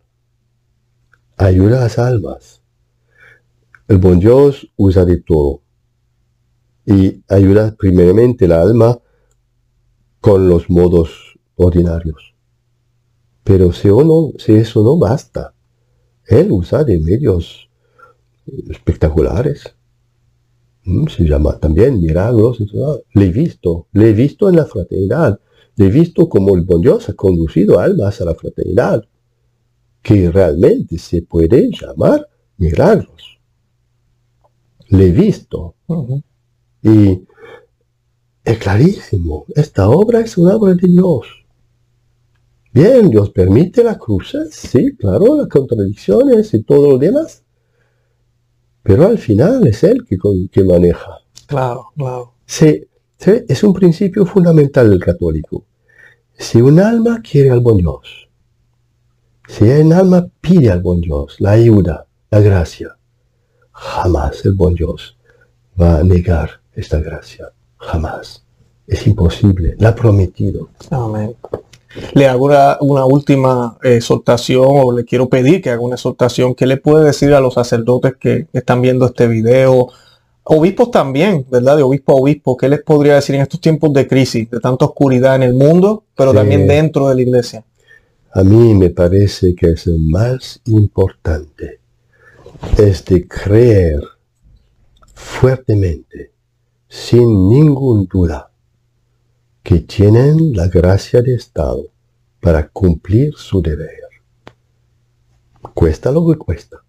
Ayuda 1.38 1.78
a 1.78 1.82
las 1.84 1.98
almas. 1.98 2.62
El 3.88 3.98
buen 3.98 4.20
Dios 4.20 4.70
usa 4.76 5.06
de 5.06 5.22
todo. 5.22 5.62
Y 6.86 7.24
ayuda 7.30 7.76
primeramente 7.78 8.48
la 8.48 8.62
alma 8.62 9.00
con 10.20 10.50
los 10.50 10.70
modos 10.70 11.40
ordinarios. 11.56 12.29
Pero 13.50 13.74
si, 13.74 13.90
uno, 13.90 14.34
si 14.38 14.54
eso 14.54 14.84
no 14.84 14.96
basta, 14.96 15.56
Él 16.28 16.52
usa 16.52 16.84
de 16.84 17.00
medios 17.00 17.68
espectaculares. 18.70 19.76
Mm, 20.84 21.08
se 21.08 21.24
llama 21.24 21.58
también 21.58 22.00
milagros. 22.00 22.60
Le 23.16 23.26
he 23.26 23.32
visto, 23.32 23.88
le 23.92 24.10
he 24.10 24.14
visto 24.14 24.50
en 24.50 24.56
la 24.56 24.66
fraternidad. 24.68 25.40
Le 25.78 25.88
he 25.88 25.90
visto 25.90 26.30
como 26.30 26.56
el 26.56 26.62
buen 26.62 26.82
Dios 26.82 27.10
ha 27.10 27.14
conducido 27.14 27.80
almas 27.80 28.22
a 28.22 28.26
la 28.26 28.36
fraternidad, 28.36 29.04
que 30.04 30.30
realmente 30.30 31.00
se 31.00 31.24
puede 31.24 31.72
llamar 31.72 32.30
milagros. 32.58 33.40
Le 34.90 35.08
he 35.08 35.12
visto. 35.12 35.74
Y 36.84 37.24
es 38.44 38.58
clarísimo, 38.60 39.48
esta 39.56 39.90
obra 39.90 40.20
es 40.20 40.38
una 40.38 40.56
obra 40.56 40.76
de 40.76 40.88
Dios. 40.88 41.39
Bien, 42.72 43.10
Dios 43.10 43.32
permite 43.32 43.84
la 43.84 43.98
cruz, 43.98 44.38
sí, 44.52 44.96
claro, 44.96 45.38
las 45.38 45.48
contradicciones 45.48 46.54
y 46.54 46.64
todo 46.64 46.92
lo 46.92 46.98
demás. 46.98 47.44
Pero 48.84 49.08
al 49.08 49.18
final 49.18 49.66
es 49.68 49.84
Él 49.84 50.06
que, 50.08 50.18
que 50.52 50.64
maneja. 50.64 51.20
Claro, 51.48 51.88
claro. 51.96 52.34
Sí, 52.46 52.86
es 53.20 53.64
un 53.64 53.74
principio 53.74 54.26
fundamental 54.26 54.90
del 54.90 55.00
católico. 55.00 55.66
Si 56.34 56.62
un 56.62 56.80
alma 56.80 57.22
quiere 57.22 57.50
al 57.50 57.60
buen 57.60 57.78
Dios, 57.78 58.30
si 59.48 59.66
un 59.66 59.92
alma 59.92 60.28
pide 60.40 60.70
al 60.70 60.82
buen 60.82 61.02
Dios 61.02 61.36
la 61.40 61.52
ayuda, 61.52 62.06
la 62.30 62.40
gracia, 62.40 62.98
jamás 63.72 64.46
el 64.46 64.54
buen 64.54 64.76
Dios 64.76 65.18
va 65.80 66.00
a 66.00 66.04
negar 66.04 66.62
esta 66.74 67.00
gracia. 67.00 67.52
Jamás. 67.78 68.46
Es 68.88 69.06
imposible. 69.08 69.76
La 69.80 69.90
ha 69.90 69.96
prometido. 69.96 70.70
Amén. 70.90 71.36
Le 72.14 72.28
hago 72.28 72.46
una, 72.82 73.06
última 73.06 73.78
exhortación 73.82 74.68
o 74.68 74.92
le 74.92 75.06
quiero 75.06 75.28
pedir 75.28 75.62
que 75.62 75.72
haga 75.72 75.82
una 75.82 75.96
exhortación. 75.96 76.54
¿Qué 76.54 76.68
le 76.68 76.78
puede 76.78 77.06
decir 77.06 77.34
a 77.34 77.40
los 77.40 77.56
sacerdotes 77.56 78.14
que 78.20 78.48
están 78.54 78.82
viendo 78.82 79.08
este 79.08 79.28
video? 79.28 79.88
Obispos 80.44 80.92
también, 80.92 81.46
¿verdad? 81.50 81.78
De 81.78 81.84
obispo 81.84 82.14
a 82.14 82.22
obispo. 82.22 82.56
¿Qué 82.58 82.70
les 82.70 82.84
podría 82.84 83.16
decir 83.16 83.36
en 83.36 83.42
estos 83.42 83.60
tiempos 83.60 83.92
de 83.94 84.08
crisis, 84.08 84.50
de 84.50 84.60
tanta 84.60 84.86
oscuridad 84.86 85.36
en 85.36 85.44
el 85.44 85.54
mundo, 85.54 86.04
pero 86.16 86.34
también 86.34 86.68
dentro 86.68 87.10
de 87.10 87.16
la 87.16 87.22
iglesia? 87.22 87.66
A 88.34 88.44
mí 88.44 88.76
me 88.76 88.92
parece 88.92 89.56
que 89.56 89.72
es 89.72 89.88
el 89.88 90.00
más 90.00 90.62
importante. 90.66 91.80
Es 92.78 93.04
de 93.06 93.28
creer 93.28 94.02
fuertemente 95.14 96.34
sin 96.88 97.50
ninguna 97.50 98.08
duda 98.12 98.49
que 99.64 99.80
tienen 99.80 100.54
la 100.54 100.68
gracia 100.68 101.22
de 101.22 101.36
Estado 101.36 101.92
para 102.40 102.70
cumplir 102.70 103.34
su 103.36 103.62
deber. 103.62 103.90
Cuesta 105.74 106.12
lo 106.12 106.28
que 106.28 106.38
cuesta, 106.38 106.84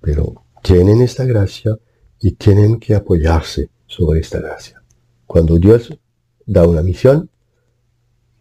pero 0.00 0.44
tienen 0.62 1.00
esta 1.00 1.24
gracia 1.24 1.76
y 2.20 2.32
tienen 2.32 2.78
que 2.78 2.94
apoyarse 2.94 3.70
sobre 3.86 4.20
esta 4.20 4.38
gracia. 4.38 4.82
Cuando 5.26 5.58
Dios 5.58 5.98
da 6.46 6.66
una 6.66 6.82
misión, 6.82 7.30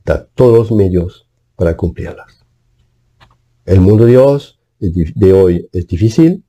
da 0.06 0.26
todos 0.26 0.70
los 0.70 0.72
medios 0.72 1.28
para 1.56 1.76
cumplirlas. 1.76 2.46
El 3.66 3.82
mundo 3.82 4.06
de 4.06 4.12
Dios 4.12 4.60
de 4.80 5.34
hoy 5.34 5.70
es 5.74 5.88
difícil, 5.88 6.44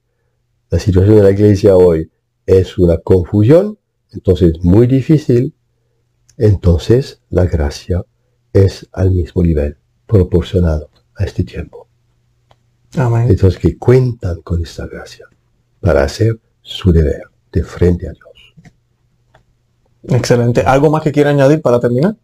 la 0.70 0.78
situación 0.78 1.16
de 1.16 1.22
la 1.22 1.30
iglesia 1.30 1.76
hoy 1.76 2.10
es 2.46 2.78
una 2.78 2.98
confusión, 2.98 3.78
entonces 4.12 4.52
muy 4.62 4.86
difícil, 4.86 5.54
entonces 6.38 7.20
la 7.30 7.44
gracia 7.44 8.04
es 8.52 8.88
al 8.92 9.10
mismo 9.10 9.42
nivel, 9.42 9.76
proporcionado 10.06 10.88
a 11.16 11.24
este 11.24 11.44
tiempo. 11.44 11.86
Entonces 12.94 13.58
que 13.58 13.76
cuentan 13.76 14.40
con 14.42 14.62
esta 14.62 14.86
gracia 14.86 15.26
para 15.80 16.04
hacer 16.04 16.38
su 16.62 16.90
deber 16.92 17.24
de 17.52 17.62
frente 17.62 18.08
a 18.08 18.12
Dios. 18.12 18.28
Excelente. 20.04 20.62
¿Algo 20.62 20.90
más 20.90 21.02
que 21.02 21.12
quiera 21.12 21.30
añadir 21.30 21.60
para 21.60 21.78
terminar? 21.80 22.16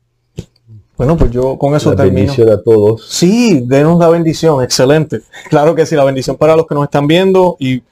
Bueno, 0.97 1.17
pues 1.17 1.31
yo 1.33 1.59
con 1.59 1.75
eso 1.75 1.93
la 1.93 2.05
bendición 2.05 2.49
a 2.51 2.63
todos. 2.63 3.09
Sí, 3.09 3.65
denos 3.67 3.99
la 3.99 4.09
bendición. 4.09 4.63
Excelente. 4.63 5.23
Claro 5.49 5.75
que 5.75 5.85
sí, 5.85 5.97
la 5.97 6.05
bendición 6.05 6.37
para 6.37 6.57
los 6.57 6.67
que 6.67 6.75
nos 6.75 6.85
están 6.85 7.07
viendo 7.07 7.57
y 7.59 7.83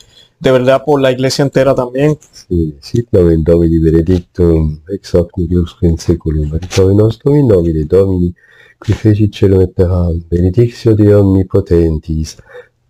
de 0.42 0.50
verdad 0.50 0.82
por 0.84 1.00
la 1.00 1.12
iglesia 1.12 1.44
entera 1.44 1.72
también. 1.72 2.18
Sí, 2.32 2.76
sit 2.80 3.06
nomen 3.12 3.44
Domini 3.44 3.78
benedictum, 3.78 4.80
ex 4.88 5.14
hoc 5.14 5.30
nihil 5.36 5.66
in 5.82 5.96
seculum, 5.98 6.56
et 6.56 6.78
nostrum 6.78 7.36
in 7.36 7.46
nomine 7.46 7.84
Domini, 7.84 8.34
qui 8.84 8.92
fecit 8.92 9.32
celum 9.32 9.62
et 9.62 9.74
terram, 9.76 10.20
benedictio 10.28 10.96
Dei 10.96 11.12
omnipotentis, 11.14 12.36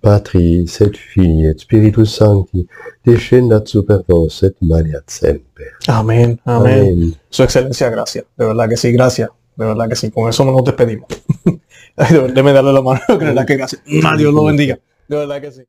Patris 0.00 0.80
et 0.80 0.96
Filii 0.96 1.50
et 1.50 1.59
Spiritus 1.59 2.16
Sancti, 2.16 2.66
descendat 3.05 3.66
super 3.66 4.00
vos 4.09 4.42
et 4.42 4.57
maniat 4.62 5.05
semper. 5.11 5.76
Amén, 5.88 6.40
amén, 6.44 7.14
Su 7.28 7.42
excelencia, 7.42 7.90
gracias. 7.90 8.24
De 8.36 8.46
verdad 8.46 8.68
que 8.68 8.78
sí, 8.78 8.92
gracias. 8.92 9.28
De 9.57 9.66
verdad 9.66 9.90
que 9.90 9.96
sí. 9.96 10.11
Con 10.11 10.30
eso 10.30 10.46
nos 10.46 10.64
despedimos. 10.64 11.07
Déjeme 11.96 12.55
darle 12.55 12.72
la 12.72 12.80
mano. 12.80 13.00
De 13.09 13.16
verdad 13.16 13.46
que 13.46 13.57
gracias. 13.57 13.82
Dios 13.84 14.32
lo 14.32 14.44
bendiga. 14.44 14.78
De 15.07 15.16
verdad 15.16 15.40
que 15.42 15.53
sí. 15.53 15.62